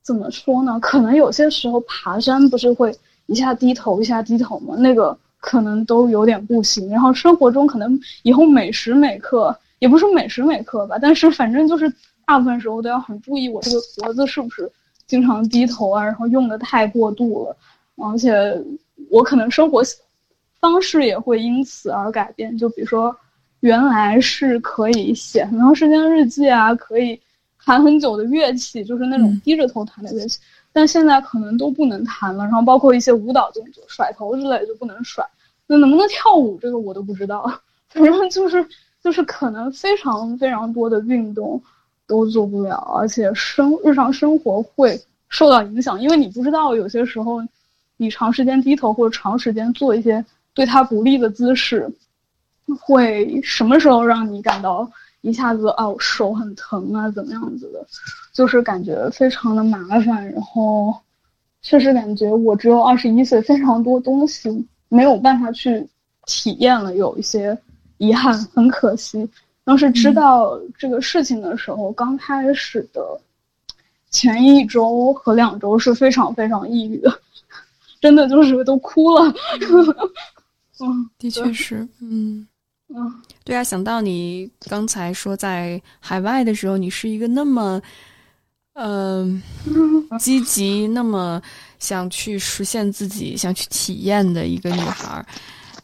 [0.00, 0.80] 怎么说呢？
[0.80, 4.74] 可能有些时候爬山不是会一下低头一下低头吗？
[4.78, 6.88] 那个可能都有点不行。
[6.88, 11.92] 然后生活中可能以后每时每刻，也不是每时每刻吧，但是反正就是
[12.24, 14.70] 大部分时候都要很注意我这个脖子是不是
[15.06, 17.56] 经常低头啊，然后用的太过度了。
[17.96, 18.32] 而且
[19.10, 19.82] 我可能生活
[20.60, 23.14] 方式也会因此而改变，就比如说。
[23.60, 27.18] 原来是可以写很长时间日记啊，可以
[27.64, 30.38] 弹很久的乐器，就是那种低着头弹的乐器，
[30.74, 32.44] 但现在可能都不能弹了。
[32.44, 35.24] 然后包括一些舞蹈动作，甩头之类就不能甩。
[35.66, 37.50] 那能不能跳舞，这个我都不知道。
[37.88, 38.66] 反正就是
[39.02, 41.62] 就是可能非常非常多的运动
[42.06, 47.40] 都做不了，而且生日常生活会受到影响，因为你不知道有些时候
[47.96, 50.22] 你长时间低头或者长时间做一些
[50.52, 51.88] 对他不利的姿势。
[52.80, 54.90] 会什么时候让你感到
[55.24, 57.84] 一下子哦手很疼啊怎么样子的，
[58.34, 60.94] 就是感觉非常的麻烦，然后
[61.62, 65.88] 确实感觉我只有二十一岁，非常多东西没有办法去
[66.26, 67.58] 体验了，有一些
[67.96, 69.26] 遗憾，很可惜。
[69.64, 73.00] 当时知道这个事情的时候，刚开始的
[74.10, 77.18] 前一周和两周是非常非常抑郁的，
[77.98, 79.34] 真的就是都哭了。
[80.80, 82.46] 嗯，的确是，嗯。
[82.88, 83.12] 嗯，
[83.44, 87.78] 对啊，想到你刚才说在海外的时候，你是一个那么，
[88.72, 89.42] 嗯，
[90.18, 91.42] 积极，那么
[91.78, 95.26] 想去实现自己、想去体验的一个女孩儿。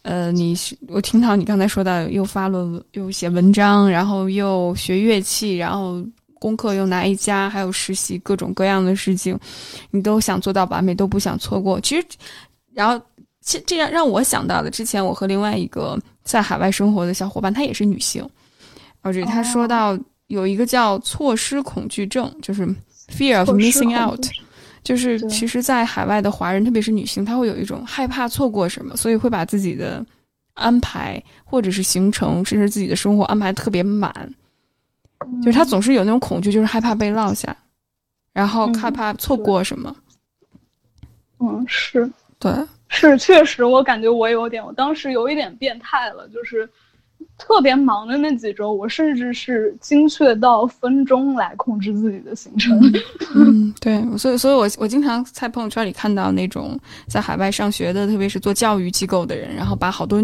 [0.01, 0.57] 呃，你
[0.89, 6.03] 我听到你刚才说到又发论文，又写文章，然后又学乐器，然后
[6.39, 9.39] 功课又拿一加，还有实习，各种各样的事情，
[9.91, 11.79] 你都想做到完美，都不想错过。
[11.83, 12.07] 其实，
[12.73, 13.05] 然后。
[13.45, 18.29] 这这样让我想到了之前我和另外一个在海外生活的小伙伴，她也是女性，
[19.01, 22.67] 而且她说到有一个叫错失恐惧症，就是
[23.09, 24.25] fear of missing out，
[24.85, 30.05] 就是其实，在海外的华人，特别是女性，她会有一种害怕错过什么，所以会把自己的
[30.55, 34.13] 安排或者是行程，甚至自己的生活安排特别满，
[35.43, 37.57] 就是她总是有那种恐惧，就是害怕被落下，
[38.33, 39.97] 然后害怕错过什么。
[41.41, 42.11] 嗯，是。
[42.39, 42.53] 对。
[42.91, 46.69] 是，确实，我感觉我有点，我当时有一点变态了，就是
[47.39, 52.79] 特别忙的那几周，我甚至是精确到分钟来控制自己的行程。
[53.35, 56.79] 嗯，对，所以，所以我我经常在朋友圈里看到那种
[57.09, 60.21] 在海外上学的，特别是做教育机构的人，然后把好多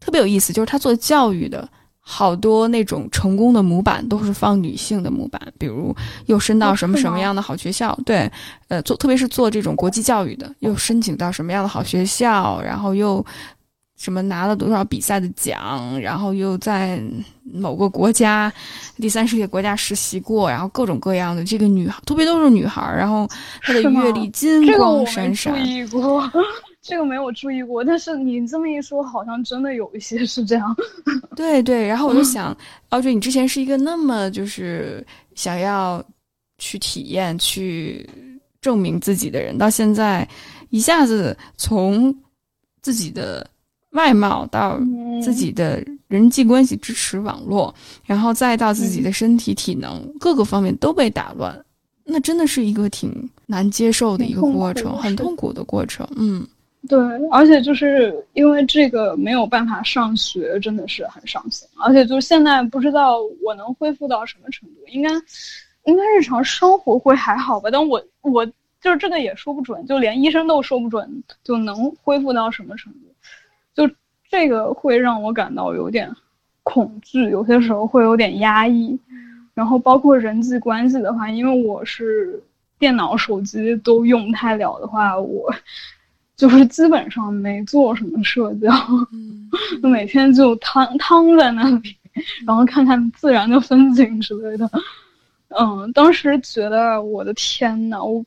[0.00, 1.68] 特别有意思，就是他做教育的。
[2.06, 5.96] 好多那种成功的模板都是放女性的模板，比如
[6.26, 8.30] 又申到什么什么样的好学校，对，
[8.68, 13.24] 呃，做特别是做这种国际教育的，又申请到什么样的好学校，然后又
[13.96, 17.02] 什么拿了多少比赛的奖，然后又在
[17.42, 18.52] 某个国家
[18.96, 23.26] 第三世界国家实习过，然后各种各样的这个女孩，特别都是女孩，然后
[23.62, 25.54] 她的阅历金光闪闪。
[25.64, 26.30] 这个
[27.04, 30.76] 没有注意过，但是你这么一说，好像真的有一些是这样。
[31.34, 32.56] 对对，然后我就想，
[32.90, 35.04] 奥瑞，你之前是一个那么就是
[35.34, 36.04] 想要
[36.58, 38.08] 去体验、去
[38.60, 40.28] 证明自己的人，到现在
[40.68, 42.14] 一下子从
[42.82, 43.48] 自己的
[43.92, 44.78] 外貌到
[45.22, 47.74] 自己的人际关系支持网络，
[48.04, 51.64] 然后再到自己的身体体能各个方面都被打乱，
[52.04, 56.06] 那真的是一个挺难接受的一个过程，很痛苦的过程。
[56.16, 56.46] 嗯，
[56.86, 56.98] 对，
[57.30, 61.66] 而且就是因为这个没有办法上学，真的是很伤心。
[61.82, 65.08] 而且就是现在不知道我能恢复到什么程度，应该
[65.84, 67.70] 应该日常生活会还好吧？
[67.72, 68.44] 但我我
[68.80, 72.98] 就是这个也说不准，就连医生都说不准就能恢复到什么程度。
[73.74, 73.90] 就
[74.28, 76.14] 这个会让我感到有点
[76.64, 78.98] 恐惧，有些时候会有点压抑。
[79.54, 82.42] 然后包括人际关系的话，因为我是
[82.78, 85.54] 电脑、手机都用不太了的话，我
[86.36, 88.70] 就是基本上没做什么社交，
[89.82, 91.96] 就每天就瘫瘫在那里，
[92.46, 94.70] 然后看看自然的风景之类的。
[95.58, 98.24] 嗯，当时觉得我的天呐，我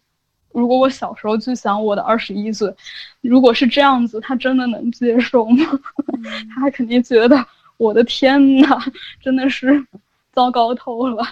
[0.53, 2.73] 如果我小时候就想我的二十一岁，
[3.21, 5.65] 如果是这样子，他真的能接受吗？
[6.55, 7.45] 他肯定觉得
[7.77, 8.79] 我的天呐，
[9.21, 9.85] 真的是。
[10.33, 11.25] 糟糕透了。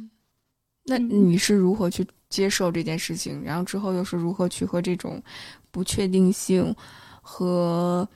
[0.86, 3.42] 那你是如何去接受这件事情？
[3.44, 5.22] 然后之后又是如何去和这种
[5.70, 6.74] 不确定性
[7.20, 8.08] 和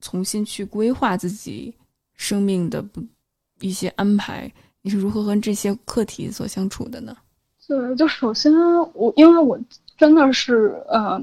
[0.00, 1.74] 重新去规划自己
[2.14, 3.02] 生命的不
[3.60, 4.52] 一些安排？
[4.82, 7.16] 你是如何和这些课题所相处的呢？
[7.66, 8.52] 对，就首先
[8.94, 9.58] 我因为我
[9.96, 11.20] 真的是呃，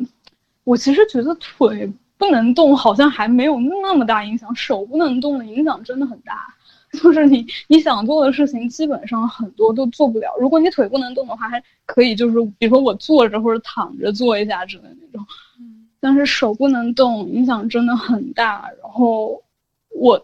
[0.64, 6.55] 我其实觉得腿不能动好像还没有那么大影响，手不能动的影响真的很大。
[6.96, 10.34] 就是你你想做的事情，基本上很多都做不了。
[10.40, 15.26] 如果你腿不能动的话，还可以，就是比如说我坐着或者躺着做一下之类的那种。
[16.00, 18.70] 但是手不能动，影响真的很大。
[18.82, 19.42] 然后
[19.90, 20.24] 我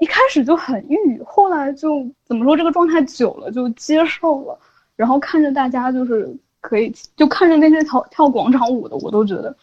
[0.00, 4.58] 一开始就很抑郁，后来就怎么说，这个状态久了就接受了。
[4.96, 6.28] 然后看着大家就是
[6.60, 9.56] 可以，就看着那些跳跳广场舞的，我都觉得，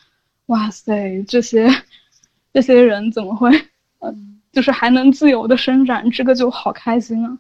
[0.47, 1.70] 哇塞，这些
[2.51, 3.51] 这些人怎么会，
[3.99, 4.34] 嗯。
[4.56, 7.38] 就是还能自由的伸展，这个就好开心啊！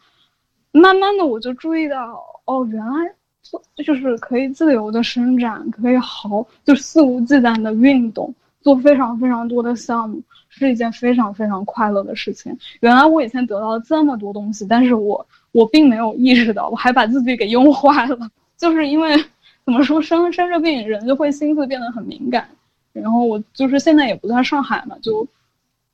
[0.73, 12.53] 慢慢的我就注意到，哦，原来做就是可以自由的伸展，可以毫就肆无忌惮的运动，做非常非常多的项目，是一件非常非常快乐的事情。
[12.81, 18.29] 原来我以前得到了这么多东西，但是我我并没有意识到，我还把自己给用坏了。
[18.57, 19.15] 就是因为
[19.63, 22.49] 怎么说，生生着病，人就会心思变得很敏感。
[22.91, 25.25] 然后我就是现在也不在上海嘛，就。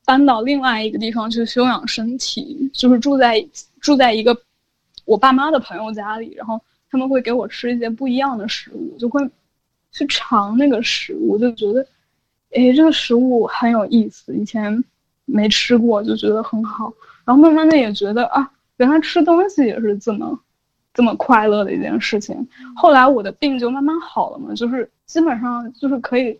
[0.04, 3.46] 搬到另外一个地方去休养身体，就是住在
[3.80, 4.36] 住在一个
[5.04, 9.20] 我爸妈的朋友家里，然后他们会给我吃一些不一样的食物，就会
[9.90, 11.86] 去尝那个食物，就觉得，
[12.50, 14.84] 哎，这个食物很有意思，以前
[15.24, 16.92] 没吃过，就觉得很好。
[17.24, 20.38] 然后慢慢的也觉得啊，原来吃东西也是这么
[20.92, 22.48] 这么快乐的一件事情。
[22.74, 26.32] 后来我的病就慢慢好了嘛，就是基本上就是可以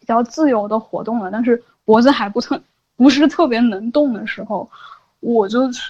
[0.00, 2.60] 比较自由的活动了，但是脖子还不疼。
[2.98, 4.68] 不是特别能动的时候，
[5.20, 5.84] 我就去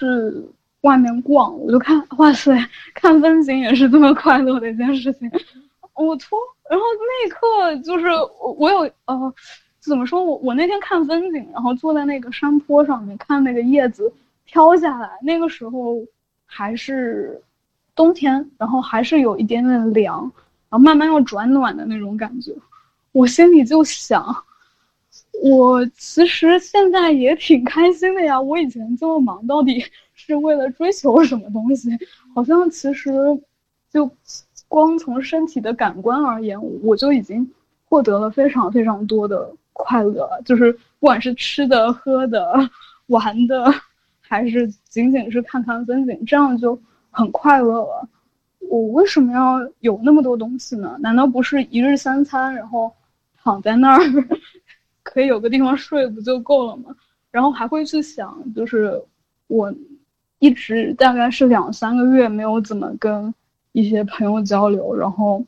[0.81, 2.55] 外面逛，我就看，哇塞，
[2.93, 5.29] 看风景也是这么快乐的一件事情。
[5.95, 6.35] 我突，
[6.69, 8.05] 然后那一刻就是
[8.57, 9.33] 我有呃，
[9.79, 14.13] 怎么说我我那天看风景，然后坐在那个山坡上面看那个叶子
[14.45, 15.97] 飘下来，那个时候
[16.45, 17.41] 还是
[17.95, 20.21] 冬天，然后还是有一点点凉，
[20.69, 22.53] 然后慢慢要转暖的那种感觉，
[23.13, 24.45] 我心里就想。
[25.41, 28.39] 我其实现在也挺开心的呀。
[28.39, 29.83] 我以前这么忙，到底
[30.13, 31.89] 是为了追求什么东西？
[32.35, 33.09] 好像其实，
[33.89, 34.09] 就
[34.67, 37.49] 光从身体的感官而言，我就已经
[37.85, 40.29] 获得了非常非常多的快乐。
[40.43, 42.53] 就是不管是吃的、喝的、
[43.07, 43.73] 玩的，
[44.19, 46.79] 还是仅仅是看看风景，这样就
[47.11, 48.07] 很快乐了。
[48.59, 50.97] 我为什么要有那么多东西呢？
[50.99, 52.93] 难道不是一日三餐，然后
[53.41, 53.99] 躺在那儿？
[55.11, 56.95] 可以有个地方睡不就够了吗？
[57.31, 59.01] 然后还会去想，就是
[59.47, 59.73] 我
[60.37, 63.33] 一直大概是两三个月没有怎么跟
[63.71, 65.43] 一些朋友交流，然后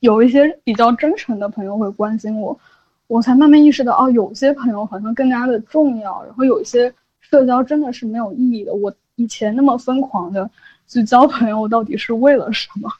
[0.00, 2.58] 有一些比较真诚的朋友会关心我，
[3.06, 6.22] 我才慢慢意识到，哦，有些朋友好像更加的重要。
[6.24, 8.74] 然后有一些社交真的是没有意义的。
[8.74, 10.50] 我以前那么疯狂的
[10.86, 12.90] 去交朋友，到底是为了什么？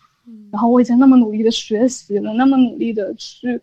[0.50, 3.60] 然后我以前那么努力的学习了，那么努力的去。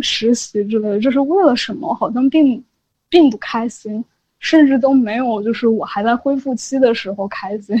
[0.00, 1.94] 实习之类的，这是为了什么？
[1.94, 2.62] 好像并
[3.08, 4.04] 并不开心，
[4.38, 7.76] 甚至都没有，就是我还在恢复期的时候开心。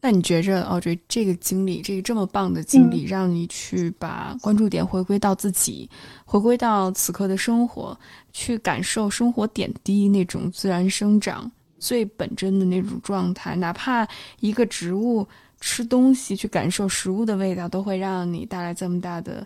[0.00, 5.90] 那你觉着，哦，这这个经历，这个这么棒的经历，让你去把关注点回归到自己，
[6.24, 7.98] 回归到此刻的生活，
[8.32, 11.50] 去感受生活点滴那种自然生长
[11.80, 14.06] 最本真的那种状态，哪怕
[14.38, 15.26] 一个植物
[15.60, 19.44] 吃东西，去感受食物的味道，都会让你带来这么大的。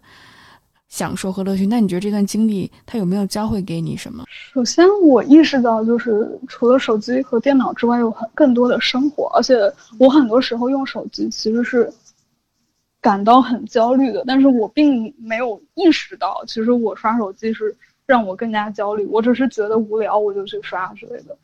[0.93, 1.64] 享受和乐趣。
[1.66, 4.22] 那你觉得这段经历它有没有教会给你什么？
[4.53, 9.57] 首先，我意识到就是除了手机和电脑之外，有很更多的生活，而且
[9.99, 11.90] 我很多时候用手机其实是
[13.01, 17.74] 感到很焦虑的，但是我并没有意识到，其实我刷手机是
[18.05, 19.07] 让我更加焦虑。
[19.07, 21.34] 我只是觉得无聊，我就去刷之类的。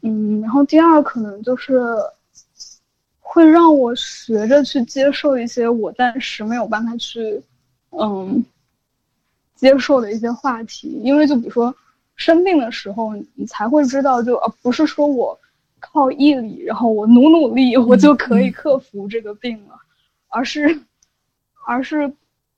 [0.00, 1.78] 嗯，然后第二可能就是
[3.20, 7.42] 会让我学着去接受一些我暂时没有办法去，
[7.90, 8.42] 嗯。
[9.60, 11.74] 接受的一些话题，因为就比如说
[12.16, 15.38] 生病的时候，你才会知道，就啊不是说我
[15.80, 19.74] 靠毅力，然后我努努力，我就可以克服这个病了，
[20.28, 20.80] 而是
[21.66, 22.10] 而是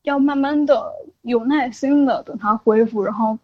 [0.02, 0.92] 要慢慢的
[1.22, 3.36] 有耐心的等它恢复，然后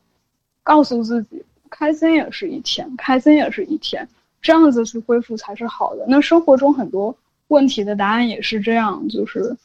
[0.62, 4.09] 告诉自己，开心也是一天，开心也是一天，
[4.40, 6.04] 这样子去恢复才是好的。
[6.06, 7.12] 那生活中很多
[7.48, 9.56] 问题的答案也是这样，就是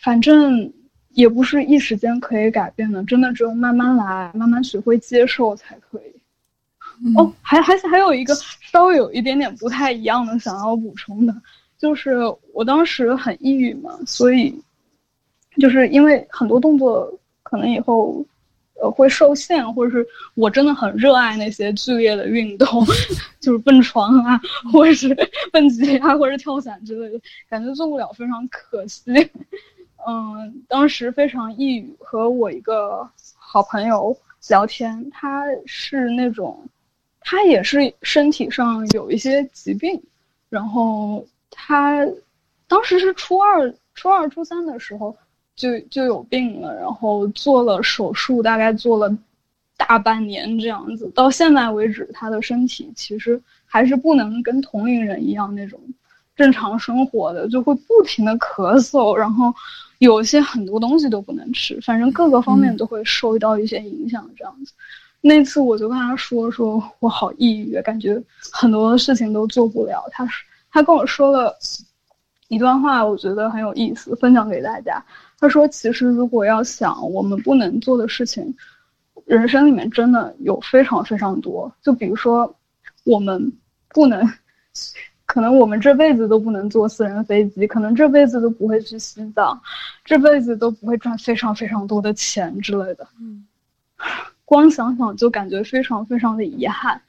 [0.00, 0.72] 反正。
[1.14, 7.16] 也不是一时间可以改变的，真的只有慢慢来，慢慢学会接受才可以。
[7.16, 11.34] 哦，还还还有一个稍微有一点点不太一样的想要补充的，
[11.78, 12.14] 就是
[12.52, 14.54] 我当时很抑郁嘛，所以
[15.58, 17.12] 就是因为很多动作
[17.42, 18.24] 可能以后
[18.80, 22.84] 呃会受限，或者是我真的很热爱那些剧烈的运动，
[23.40, 24.40] 就是蹦床啊，
[24.72, 25.14] 或者是
[25.50, 29.02] 蹦极啊，或者跳伞之类的，感觉做不了，非常可惜。
[30.06, 34.14] 嗯，当时非常抑郁，和我一个好朋友
[34.48, 36.62] 聊天，他是那种，
[37.20, 39.98] 他也是身体上有一些疾病，
[40.50, 42.06] 然后他
[42.68, 45.16] 当时是初二、初二、初三的时候
[45.56, 49.16] 就就有病了，然后做了手术，大概做了
[49.78, 55.80] 大半年这样子，到现在为止，他的身体其实还是不能跟同龄人一样那种
[56.36, 59.54] 正常生活的，就会不停的咳嗽，然后。
[60.04, 64.30] 有些很多东西都不能吃，反正各个方面都会受到一些影响。
[64.36, 64.72] 这样子，
[65.20, 70.28] 那次我就跟他说：“说我好抑郁，感觉很多事情都做不了。”他
[70.70, 71.56] ：“他跟我说了
[72.48, 75.04] 一段话，我觉得很有意思，分享给大家。
[75.38, 78.54] 他说：其实如果要想我们不能做的事情，
[79.24, 81.72] 人生里面真的有非常非常多。
[81.82, 82.54] 就比如说，
[83.04, 83.52] 我们
[83.88, 84.28] 不能。”
[85.34, 89.60] 可能我们这辈子都不能坐私人飞机，可能这辈子都不会去西藏，
[90.04, 93.04] 这辈子都不会赚非常非常多的钱之类的。
[93.20, 93.44] 嗯，
[94.44, 97.02] 光想想就感觉非常非常的遗憾，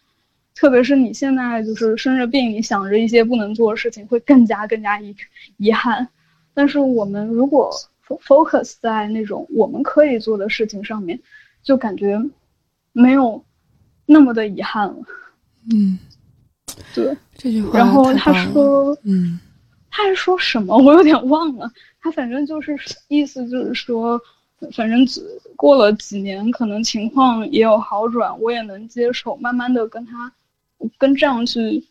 [0.55, 5.15] 特别是你现在就是生着病，你想着一些不能做的事情，会更加更加遗
[5.57, 6.07] 遗憾。
[6.55, 7.69] 但是我们如果
[8.07, 11.19] focus 在那种我们可以做的事情上面，
[11.61, 12.19] 就感觉
[12.91, 13.45] 没有
[14.07, 14.95] 那么的遗憾了。
[15.71, 15.99] 嗯。
[16.93, 19.39] 对这句话，然后他说，嗯，
[19.89, 20.77] 他还说什么？
[20.79, 21.71] 我有点忘了。
[22.01, 24.19] 他反正就是意思就是说，
[24.73, 25.05] 反正
[25.55, 30.31] 过了几年，可能情况也有好转，我也能接受，慢慢的跟他，
[30.97, 31.83] 跟这样去，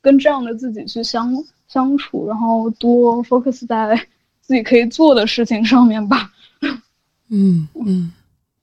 [0.00, 1.32] 跟这样的自己去相
[1.66, 3.96] 相处，然后多 focus 在
[4.40, 6.30] 自己可以做的事情上面吧。
[7.30, 8.12] 嗯嗯，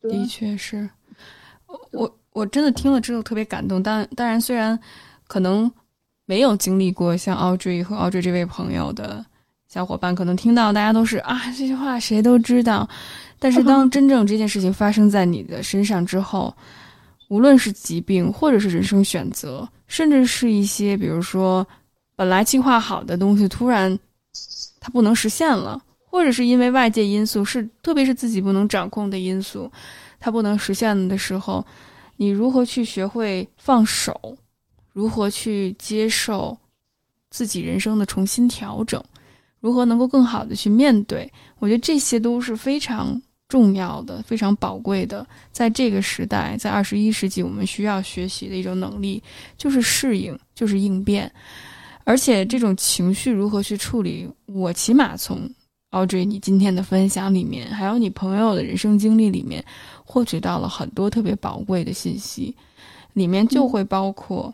[0.01, 0.87] 的确是，
[1.91, 3.81] 我我真的听了之后特别感动。
[3.81, 4.79] 但当然，虽然。
[5.31, 5.71] 可能
[6.25, 9.25] 没有经历过像 Audrey 和 Audrey 这位朋友的
[9.69, 12.85] 小伙伴，可能听到大家都是啊，这句话谁都知道。
[13.39, 16.53] 但是当真正这件事情发生在你的身上之后，
[17.29, 21.65] 无论是疾病，或者是人生选择，甚至是一些比如说
[22.17, 23.97] 本来计划好的东西突然
[24.81, 29.71] 它不能实现了，或者是因为外界因素，是特别是自己不能掌控的因素，
[30.19, 31.65] 它不能实现的时候，
[32.17, 34.37] 你如何去学会放手？
[35.01, 36.55] 如何去接受
[37.31, 39.03] 自己人生的重新调整？
[39.59, 41.27] 如何能够更好的去面对？
[41.57, 45.25] 我觉得这些都是非常重要的、非常宝贵的。
[45.51, 49.23] 在这个时代，在二十一世纪，我们需要学习的一种能力，
[49.57, 51.31] 就是适应，就是应变。
[52.03, 54.29] 而且，这种情绪如何去处理？
[54.45, 55.49] 我起码从
[55.89, 59.65] Audrey 你今天的分享里面，还有你朋友的人生经历里面，
[60.05, 62.55] 获取到了很多特别宝贵的信息，
[63.13, 64.53] 里面就会包括。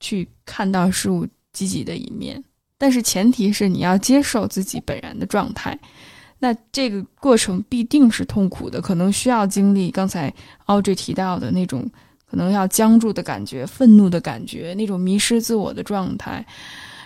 [0.00, 2.42] 去看到事物积极的一面，
[2.76, 5.78] 但是前提是你要接受自己本然的状态。
[6.38, 10.32] 那这个过程必定是痛苦的，可能需要经历刚才
[10.66, 11.90] Audrey 提到的那种
[12.30, 16.44] 可能要僵住的感觉、愤怒的感觉、那种迷失自我的状态，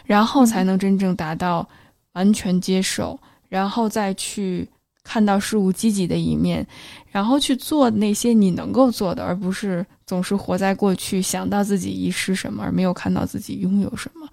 [0.04, 1.68] 然后才能真正达到
[2.14, 3.18] 完全接受，
[3.48, 4.68] 然后再去。
[5.02, 6.66] 看到事物积极的一面，
[7.10, 14.28] 然后去做那些你能够做的，而不是总是活在过去，想到自己遗失什么，而没有看到自己拥有什么。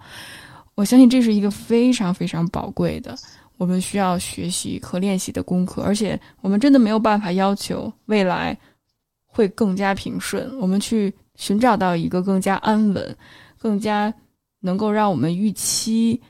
[0.74, 3.16] 我相信这是一个非常非常宝贵的。
[3.56, 8.56] 我们需要学习和练习的功课，而且我们真的没有办法要求未来
[9.26, 10.48] 会更加平顺。
[10.60, 13.16] 我们去寻找到一个更加安稳、
[13.58, 14.14] 更加
[14.60, 16.20] 能够让我们预期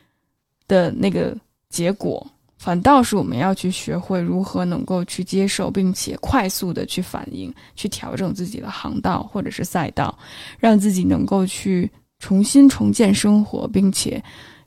[0.66, 1.36] 的那个
[1.68, 2.26] 结果，
[2.58, 10.16] 反倒是我们要去学会如何能够去接受，并且快速的去反应、去调整自己的航道或者是赛道，
[10.58, 14.22] 让自己能够去重新重建生活，并且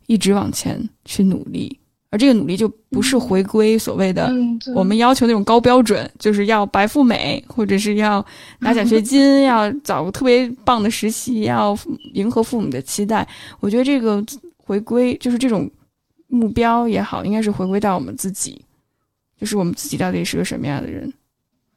[0.07, 1.77] 一直往前去努力。
[2.13, 4.29] 而这个努力就不是回归所谓的
[4.75, 8.25] 我们要求那种高标准，就是要白富美，或者是要
[8.59, 11.77] 拿奖学金，要找个特别棒的实习，要
[12.13, 13.25] 迎合父母的期待。
[13.61, 14.21] 我觉得这个
[14.57, 15.69] 回归就是这种
[16.31, 18.63] 目标也好，应该是回归到我们自己，
[19.37, 21.11] 就是我们自己到底是个什么样的人，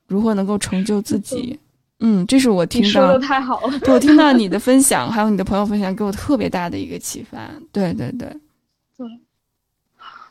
[0.06, 1.58] 如何能够成就自己。
[1.98, 7.50] 嗯，这是我听到说的太好了， 我听到你的分享，还有你的朋友分享，给我特别大的一个启发。
[7.72, 8.28] 对对对，
[8.96, 9.06] 对。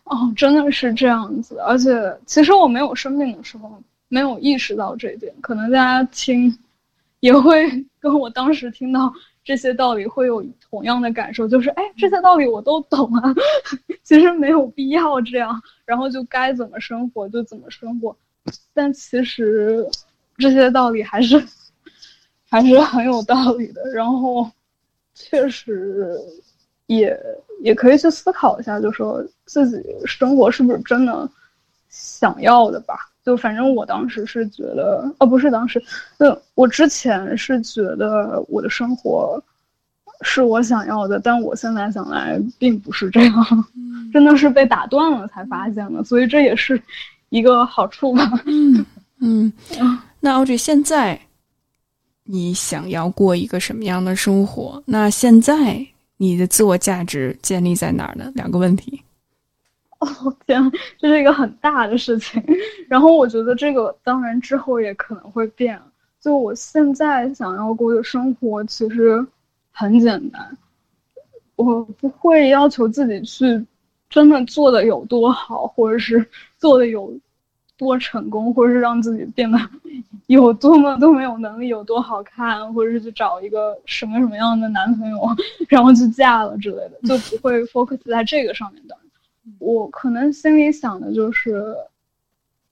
[0.05, 1.91] 哦，真的是这样子，而且
[2.25, 6.55] 其实我没有生病的时候没有意识到这一点，可能大家听
[7.21, 7.69] 也会
[7.99, 9.11] 跟我当时听到
[9.43, 13.35] 这些道理会有同样的感受，就是哎，这些道理我都懂啊，
[14.03, 18.15] 其实没有必要这样，然后就该怎么生活就怎么生活，
[18.73, 19.87] 但其实
[20.37, 21.43] 这些道理还是
[22.49, 24.49] 还是很有道理的，然后
[25.13, 26.19] 确实。
[26.87, 27.17] 也
[27.61, 31.27] 也可以去思考一下，就说自己生活是不是真的
[31.87, 32.93] 想要的吧？
[33.25, 35.81] 就反正我当时是觉得，哦，不是当时，
[36.19, 39.41] 就我之前是觉得我的生活
[40.21, 43.65] 是我想要的，但我现在想来并不是这样，
[44.11, 46.81] 真的是被打断了才发现的，所以这也是
[47.29, 48.29] 一个好处吧。
[48.45, 48.85] 嗯
[49.19, 49.53] 嗯，
[50.19, 51.19] 那 Audrey 现在
[52.23, 54.81] 你想要过一个什么样的生活？
[54.85, 55.85] 那现在？
[56.17, 58.31] 你的自我价值建立在哪儿呢？
[58.33, 59.01] 两个问题。
[60.03, 60.61] 哦天，
[60.97, 62.43] 这是一个很大的事情。
[62.87, 65.79] 然后我觉得这个当然之后也可能会变。
[66.19, 69.25] 就我现在想要过的生活其实
[69.71, 70.57] 很简单，
[71.55, 73.65] 我不会要求自己去
[74.09, 76.25] 真的做的有多好，或者是
[76.57, 77.13] 做的有
[77.75, 79.59] 多成功，或者是让自己变得。
[80.27, 85.21] 有多么多没有能力，有多好看，或者是去找一个什么什么样的男朋友，
[85.67, 88.97] 然后去嫁了之类的，就不会 focus 在这个上面的。
[89.59, 91.75] 我可能心里想的就是，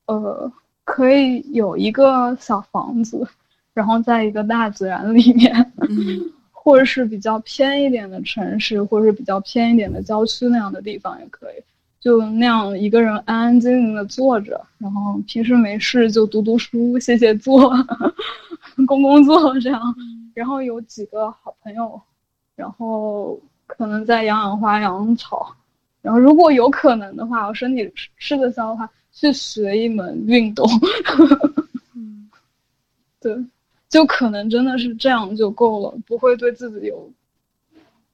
[0.06, 0.50] 呃，
[0.84, 3.26] 可以有一个小房子，
[3.74, 5.72] 然后在一个大自然里面，
[6.50, 11.54] 或者是比较偏一点的城市，或者是比较偏一点的郊区那样的地方也可以。
[12.00, 17.72] 就那样一个人安安静静的坐着，然后平时没事就读读书、写写作、
[18.88, 19.80] 工工作这样，
[20.34, 22.00] 然后有几个好朋友，
[22.56, 25.54] 然后可能在养养花、养养草，
[26.02, 30.68] 然后如果有可能的话，我身体吃得消的话，去学一门运动。
[31.94, 32.28] 嗯，
[33.18, 33.34] 对，
[33.88, 37.10] 就可能真的是这样就够了，不会对自己有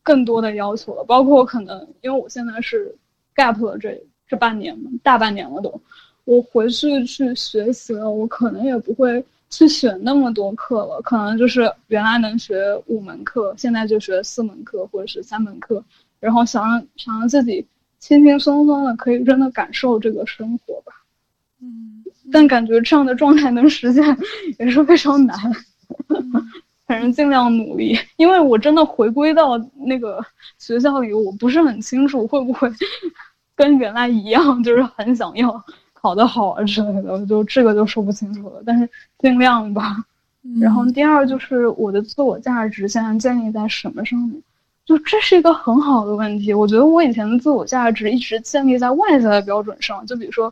[0.05, 1.03] 更多的要求了。
[1.03, 2.95] 包括可能因为我现在是。
[3.39, 5.81] gap 了这这半年嘛，大半年了都，
[6.25, 15.81] 我回去去学习了，我可能也不会去选那么多课了，可能就是原来能学五门课，现在就学四门课或者是三门课，
[16.19, 17.65] 然后想让想让自己
[17.99, 20.93] 轻轻松松的可以真的感受这个生活吧。
[21.61, 24.05] 嗯，但感觉这样的状态能实现
[24.59, 25.37] 也是非常难，
[26.87, 30.25] 反正尽量努力，因为我真的回归到那个
[30.59, 32.71] 学校里，我不是很清楚会不会。
[33.55, 39.97] 跟原来一样，就是很想要考得好啊之类的，就这个就说不清楚了，但是尽量吧。
[40.61, 44.41] 然后第二就是我的自我价值现在建立在什么上面？
[44.89, 46.55] 就这是一个很好的问题。
[46.55, 50.51] 我觉得我以前的自我价值一直建立在外在的标准上，就比如说，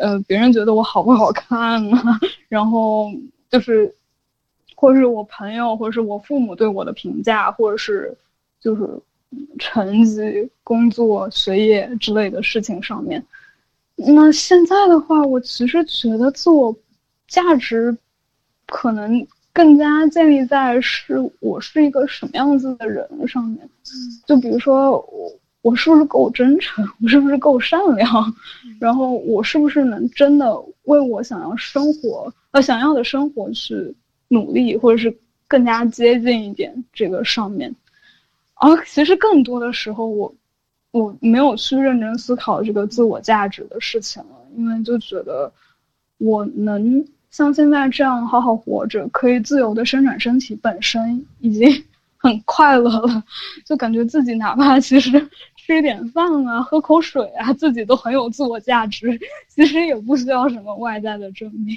[0.00, 3.12] 呃，别人觉得我好不好看啊，然后
[3.50, 3.94] 就是，
[4.74, 8.16] 或者是我朋友或者是我父母对我的评价，或者是
[8.58, 8.88] 就是。
[9.58, 13.20] 成绩、工作、学业之类的事情上面，
[13.96, 16.72] 那现在的话，我其实觉得自我
[17.26, 17.98] 价值
[18.66, 23.66] 可能更加建立在是我是一个什么样子的人上面。
[24.26, 25.32] 就比如说，我
[25.62, 26.84] 我是不是够真诚？
[27.00, 28.34] 我是不是够善良？
[28.80, 33.94] 然后我是不是能真的为我想要生活呃想要的生活去
[34.28, 35.16] 努力，或者是
[35.46, 37.72] 更加接近一点这个上面？
[38.54, 40.34] 而其实更多的时候，我
[40.90, 45.52] 我没有去认真思考这个自我价值的事情了，因为就觉得
[46.18, 47.04] 我能
[47.34, 51.68] 像现在这样好好活着，可以自由的伸展身体，本身已经
[52.16, 53.24] 很快乐了，
[53.66, 55.10] 就感觉自己哪怕其实
[55.56, 61.76] 吃一点饭啊，喝口水啊，自己都很有自我价值，其实也不需要什么外在的证明。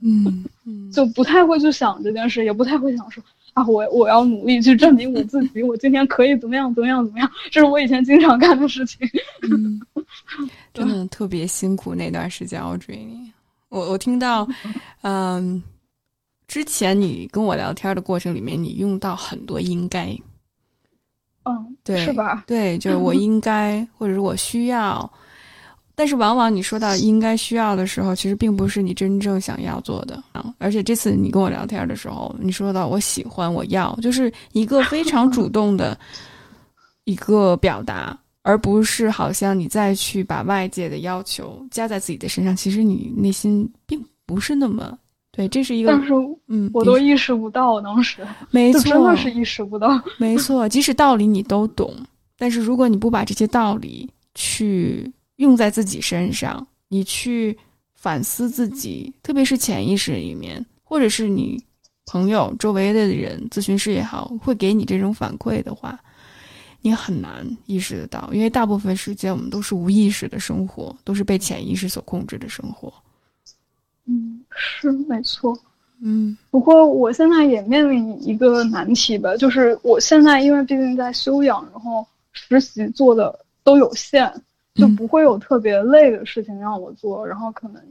[0.00, 9.06] 嗯 嗯，就不太会去想这件事，也不太会想说啊，我我要努力去证明我自己，我今天可以怎么样怎么样怎么样，这是我以前经常干的事情。
[9.42, 9.78] 嗯，
[10.72, 13.30] 真的特别辛苦那段时间，我追你。
[13.68, 14.48] 我我听到，
[15.02, 15.62] 嗯，
[16.46, 20.16] 之前你跟我聊天的过程里面，你用到很多应该。
[21.44, 22.44] 嗯，对，是吧？
[22.46, 25.10] 对，就是我应该，或者是我需要。
[25.94, 30.54] 但是往往你说到应该需要的时候，其实并不是你真正想要做的啊。
[30.58, 35.98] 而且这次你跟我聊天的时候，你说到我喜欢，我要，就是一个非常主动的
[37.02, 42.56] 一个表达，而不是好像你再去把外界的要求加在自己的身上。
[42.56, 44.96] 其实你内心并不是那么
[45.32, 45.92] 对，这是一个。
[45.92, 46.12] 但是，
[46.48, 50.00] 嗯，我都意识不到当时，没 错，真的是意识不到。
[50.16, 51.94] 没错，即使道理你都懂，
[52.36, 55.10] 但是如果你不把这些道理去。
[55.38, 57.56] 用在自己身上，你去
[57.94, 61.56] 反思自己，特别是潜意识里面，或者是你
[62.06, 65.96] 朋友周围的人，咨询师也好，会给你这种反馈的话，
[66.80, 72.92] 你很难意识得到，因为大部分时间我们都是无意识的生活，都是被潜意识所控制的生活。
[74.06, 75.58] 嗯，是没错。
[76.00, 84.32] 嗯，不过我现在也面临一个难题吧，就是我现在因为毕竟在休养，然后实习做的都有限。
[84.74, 87.82] 就不会有特别累的事情让我做，然后可能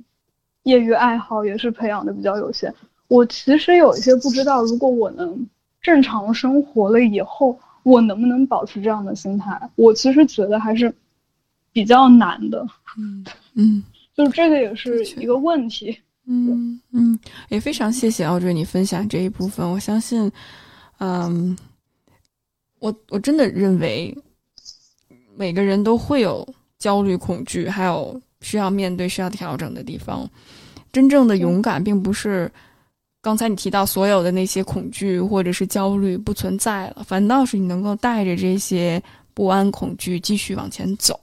[0.64, 2.74] 业余爱好也是培养的比较有限。
[3.10, 5.46] 我其实有一些不知道，如果我能
[5.82, 7.60] 正常生活了以后，
[7.90, 9.58] 我能不能保持这样的心态？
[9.76, 10.94] 我其实觉得还是
[11.72, 12.68] 比较难的。
[12.98, 13.84] 嗯嗯，
[14.16, 15.98] 就是这个也是一个问题。
[16.26, 17.18] 嗯嗯，
[17.50, 19.66] 也非常谢谢奥瑞你分享这一部分。
[19.66, 20.32] 我相信，
[21.00, 21.58] 嗯，
[22.80, 24.18] 我我真的认为
[25.36, 26.48] 每个人都会有。
[26.80, 30.30] 焦虑、恐惧，还有需要面对、需要调整的地方。
[30.92, 32.52] 真正的勇敢，并不是
[33.28, 41.20] 刚才你提到所有的那些恐惧或者是焦虑不存在了，反倒是你能够带着这些不安、恐惧继续往前走。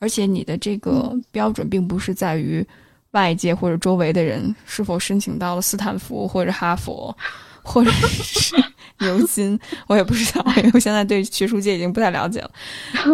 [0.00, 2.66] 而且你的这个标准，并不是在于
[3.12, 7.16] 外界或者周围的人是否申请到了斯坦福或者哈佛，
[7.62, 8.56] 或者是。
[8.98, 9.56] 牛津，
[9.86, 12.50] 我也不知道，因为我现在对学术界已经不太了解了。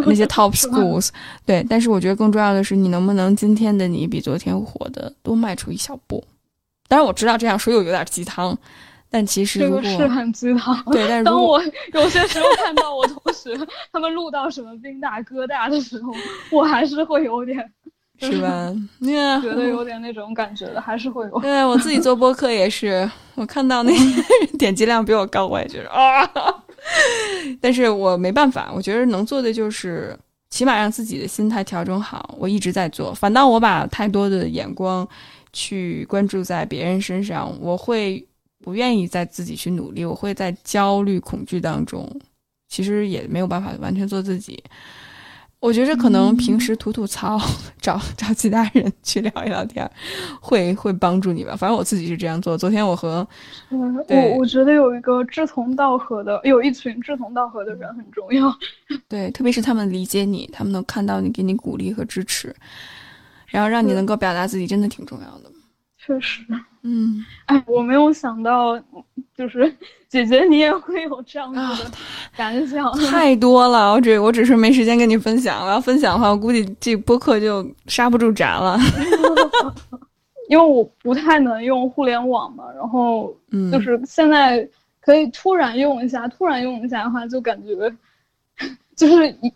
[0.07, 1.11] 那些 top schools，
[1.45, 6.25] 对，但是我觉得更重要的是，你能不能今天的你比昨天活的多迈出一小步？
[6.89, 8.57] 当然我知道这样说又有点鸡汤，
[9.11, 10.83] 但其实这个是很鸡汤。
[10.93, 13.59] 对，但 是当我有些时候看到我同学
[13.93, 16.13] 他们录到什么兵大哥大的时候，
[16.51, 17.59] 我还是会有点。
[18.19, 18.73] 是吧？
[19.03, 21.39] 觉得有点那种感觉的，还是会有。
[21.41, 24.23] 对我自己做播客也是，我看到那些
[24.57, 26.27] 点击量比我高，我也觉得啊。
[27.61, 30.19] 但是我没办法，我觉得能做的就是
[30.49, 32.35] 起码让自己的心态调整好。
[32.39, 35.07] 我一直在做，反倒我把太多的眼光
[35.57, 38.23] 去关注在别人身上，我会
[38.63, 42.07] 不愿意在自己去努力，我会在焦虑、恐惧当中，
[42.69, 44.63] 其实也没有办法完全做自己。
[45.59, 47.41] 我觉着可能平时吐吐槽，
[47.81, 49.91] 找找其他人 去聊一聊天，
[50.39, 51.57] 会会帮助你吧。
[51.57, 52.59] 反正我自己是这样做。
[52.59, 53.27] 昨天我和
[53.71, 58.55] 我我觉得有一个志同道合的，有一群志同道合的人很重要。
[59.09, 62.55] 对，特别是他们理解你，他们能看到你，给你鼓励和支持，
[63.49, 65.51] 然后让你能够表达自己，真的挺重要的。
[65.99, 66.43] 确实，
[66.83, 68.79] 嗯，哎，我没有想到，
[69.37, 69.75] 就是
[70.09, 71.91] 姐姐你也会有这样子的
[72.37, 75.65] 感想，太多了，我只我只是没时间跟你分享。
[75.65, 78.79] 我要分享的话，我估计这播客就刹不住闸了。
[80.49, 83.37] 因为我不太能用互联网嘛，然后
[83.73, 84.69] 就是现在
[85.01, 87.75] 可以突然用一下，突然用一下的话，就感觉
[88.95, 89.53] 就是一。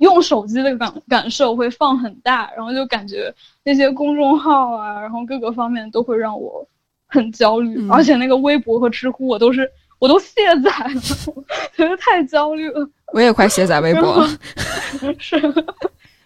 [0.00, 3.32] 用手机的感感受会放很大，然后就感觉
[3.64, 6.66] 那些公众号啊，然后各个方面都会让我
[7.06, 11.00] 很焦虑，而且那个微博和知乎我都是我都卸载了，
[11.76, 12.88] 觉得太焦虑了。
[13.12, 14.28] 我也快卸载微博了。
[15.18, 15.38] 是，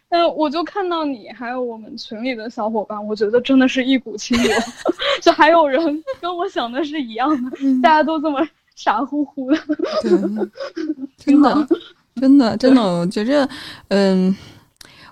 [0.08, 4.52] 但我就看到你还有我们群里的小伙伴，我觉得真的是一股清流，
[5.20, 5.80] 就还有人
[6.20, 7.50] 跟我想的是一样的，
[7.82, 9.58] 大家都这么傻乎乎的，
[11.18, 11.68] 真的。
[12.20, 13.46] 真的，真的，我觉着，
[13.88, 14.34] 嗯，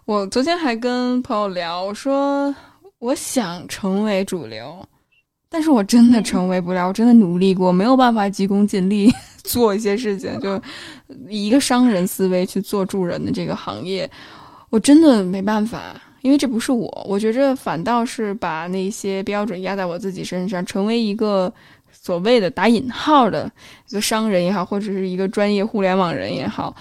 [0.07, 2.55] 我昨天还跟朋友聊，我说
[2.99, 4.83] 我想成为主流，
[5.51, 9.13] 但是我真的成为不了，我真的努力过，没有办法急功近利
[9.45, 10.59] 做一些事情，就
[11.29, 14.11] 以一个商人思维去做助人的这个行业，
[14.71, 21.53] 我真的没办法，因为这不是我，我觉着反倒是把那些标准压在我自己身上，成为一个。
[21.95, 23.51] 所谓的打引号的
[23.89, 26.75] 一个商人也好，或者是一个专业互联网人也好，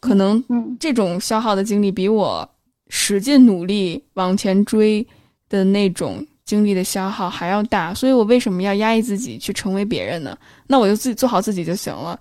[0.00, 0.42] 可能
[0.80, 2.48] 这种消耗的精力比我
[2.88, 5.06] 使劲努力往前追
[5.48, 10.36] 的那种精力的消耗还要大，所以我为什么要压抑自己去成为别人呢？
[10.66, 12.18] 那我就自己做好自己就行了。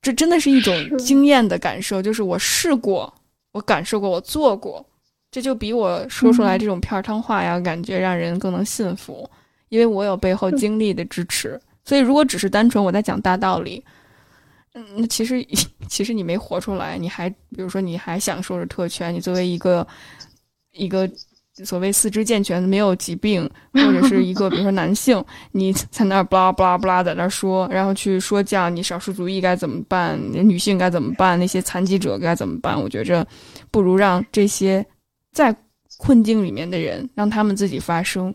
[0.00, 3.12] 这真的是一种经验的感受，就是我试过，
[3.52, 4.84] 我感受过，我做过，
[5.30, 9.28] 这就比我说出来这种片儿汤话要感觉让人更能信服，
[9.68, 11.60] 因为我有背后经历的支持。
[11.88, 13.82] 所以，如果只是单纯我在讲大道理，
[14.74, 15.42] 嗯，那其实
[15.88, 19.86] 其实你没活出来，你还比如说你还享受着特权，你作为一个
[20.72, 21.10] 一个
[21.64, 32.78] 所谓四肢健全、没有疾病， 或者是一个比如说男性，你在那儿巴拉巴拉巴拉在那儿说，然后去说教你少数族裔该怎么办，女性该怎么办，那些残疾者该怎么办？
[32.78, 33.26] 我觉着
[33.70, 34.84] 不如让这些
[35.32, 35.56] 在
[35.96, 38.34] 困境里面的人，让他们自己发声，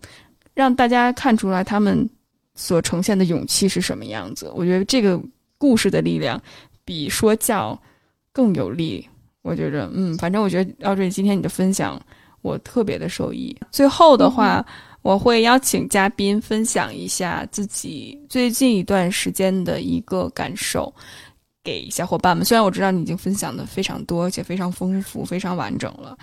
[0.56, 2.10] 让大家看出来他们。
[2.56, 4.52] 所呈现的勇气是什么样子？
[4.56, 5.20] 我觉得这个
[5.58, 6.42] 故事的力量
[6.86, 7.80] 比说教
[8.32, 9.08] 更有力。
[9.42, 12.02] 我觉着，嗯，反正我觉得奥瑞今天你的分享
[12.42, 13.54] 我特别的受益。
[13.72, 14.66] 最后的话，
[15.02, 20.94] 我会邀请嘉宾分享一下自己最近一段时间的一个感受
[21.62, 22.46] 给小伙伴们。
[22.46, 26.18] 虽然我知道你已经分享的非常多，而且非常丰富、非常完整了。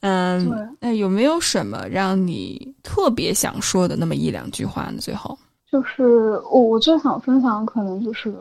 [0.00, 4.96] 嗯，那有没有什么让你特别想说的那么一两句话呢？
[5.00, 5.38] 最后。
[5.74, 6.04] 就是
[6.52, 8.32] 我，我最想分享的可能就是，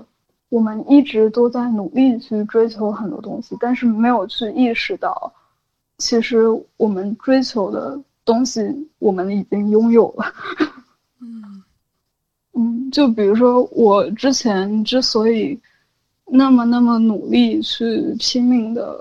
[0.49, 5.33] 我们一直都在努力去追求很多东西，但是没有去意识到，
[5.97, 6.43] 其实
[6.77, 8.61] 我们追求的东西，
[8.99, 10.31] 我们已经拥有了。
[11.19, 11.63] 嗯
[12.53, 15.59] 嗯，就比如说我之前之所以
[16.27, 18.95] 那么那么努力去拼命的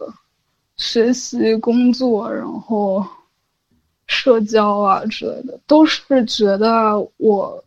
[0.77, 3.05] 学习、工作，然后
[4.07, 7.63] 社交啊之类的，都是觉得我。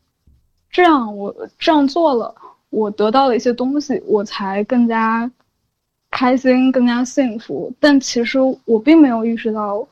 [0.76, 2.36] 这样我这样做了，
[2.70, 5.32] 我得到了一些东西，我才更加
[6.12, 7.74] 开心、更加幸福。
[7.80, 9.88] 但其实我并没有意识到，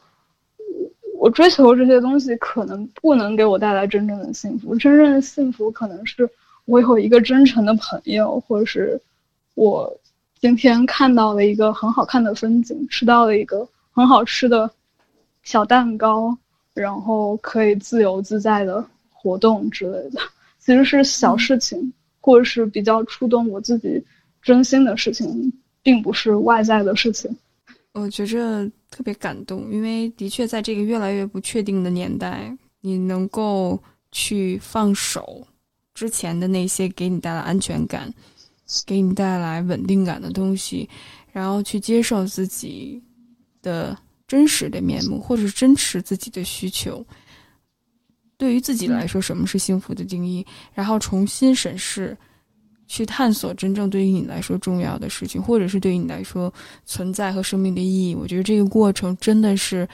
[1.18, 4.76] 我追求这些东西可能不能给我带来真正的幸福。
[4.76, 6.30] 真正的幸福可能是
[6.66, 9.00] 我有一个真诚的朋友，或者是
[9.56, 9.90] 我
[10.42, 14.70] 今天看到了一个很好看的风景，吃到了一个很好吃的
[15.44, 16.38] 小蛋糕，
[16.74, 18.84] 然后可以自由自在的
[19.14, 20.20] 活动之类的。
[20.66, 21.92] 其实是小事情，
[22.22, 24.02] 或者是比较触动我自己
[24.42, 27.36] 真心的事情，并不是外在的事情。
[27.92, 33.78] 我觉着特别感动，因为的确在这个越来越不确定的年代，你能够
[34.12, 35.46] 去放手
[35.94, 38.12] 之前的那些给你带来安全感、
[38.86, 40.90] 给你带来稳定感的东西，
[41.32, 43.04] 然后去接受自己
[43.62, 43.96] 的
[44.28, 47.06] 真实的面目，或者是真实自己的需求。
[48.44, 50.46] 对于自己来说，什么是幸福的定义？
[50.74, 52.18] 然后重新审视，
[52.88, 56.54] 去探索真正对于你来说重要的事情，或者是对于你来说
[56.84, 58.14] 存在和生命的意义。
[58.14, 59.88] 我觉得这个过程真的是，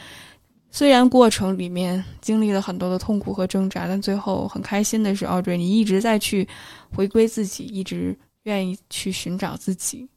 [0.72, 6.48] 虽然过程里面经历了很多的痛苦和挣扎，但最后很开心的是，奥瑞，你一直在去
[6.92, 10.10] 回归自己，一直愿意去寻找自己。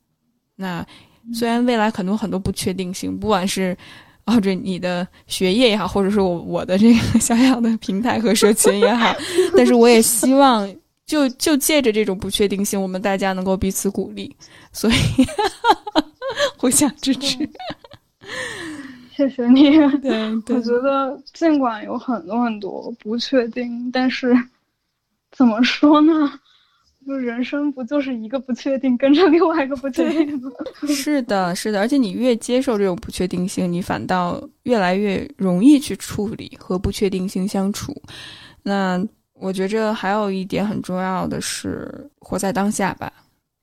[0.57, 0.83] 那
[1.35, 3.77] 虽然未来可能很多不确定性，不管是。
[4.25, 9.15] 哦，这你的学业也好，或者是我我的这个小小的平台和社群也好，
[9.57, 10.73] 但是我也希望，
[11.05, 14.35] 就就借着这种不确定性，我们大家能够彼此鼓励，
[14.73, 14.95] 所以
[16.57, 17.37] 互相支持。
[19.17, 19.73] 谢谢你。
[20.01, 24.35] 对，我觉得尽管有很多很多不确定，但是
[25.33, 26.13] 怎么说呢？
[27.07, 30.51] 就人生不就是一个不确定，跟着另外一个不确定吗？
[30.87, 37.95] 是的，是的，而且你越接受这种不确定性，你反倒越来越容易去处理和不确定性相处。
[38.63, 39.05] 那
[39.35, 43.13] 我觉着还有一点很重要的是活在当下吧。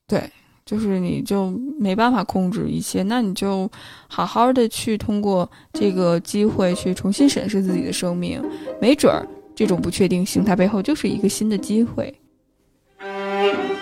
[0.06, 0.22] 对，
[0.66, 3.70] 就是你就没办法控制一切，那你就
[4.08, 8.42] 好好的去通过这个机会去重新审视自己的生命，
[8.80, 12.14] 没准儿这种不确定性它背后就是一个新的机会。
[13.40, 13.79] Thank you.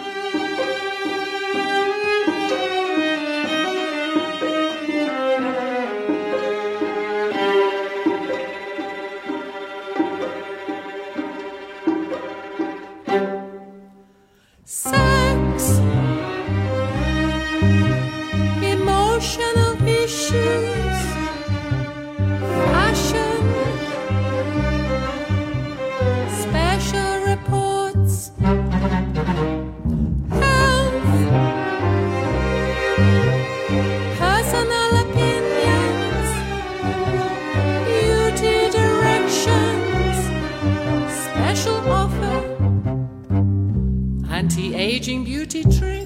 [44.99, 45.98] aging beauty tree.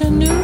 [0.00, 0.39] Afternoon.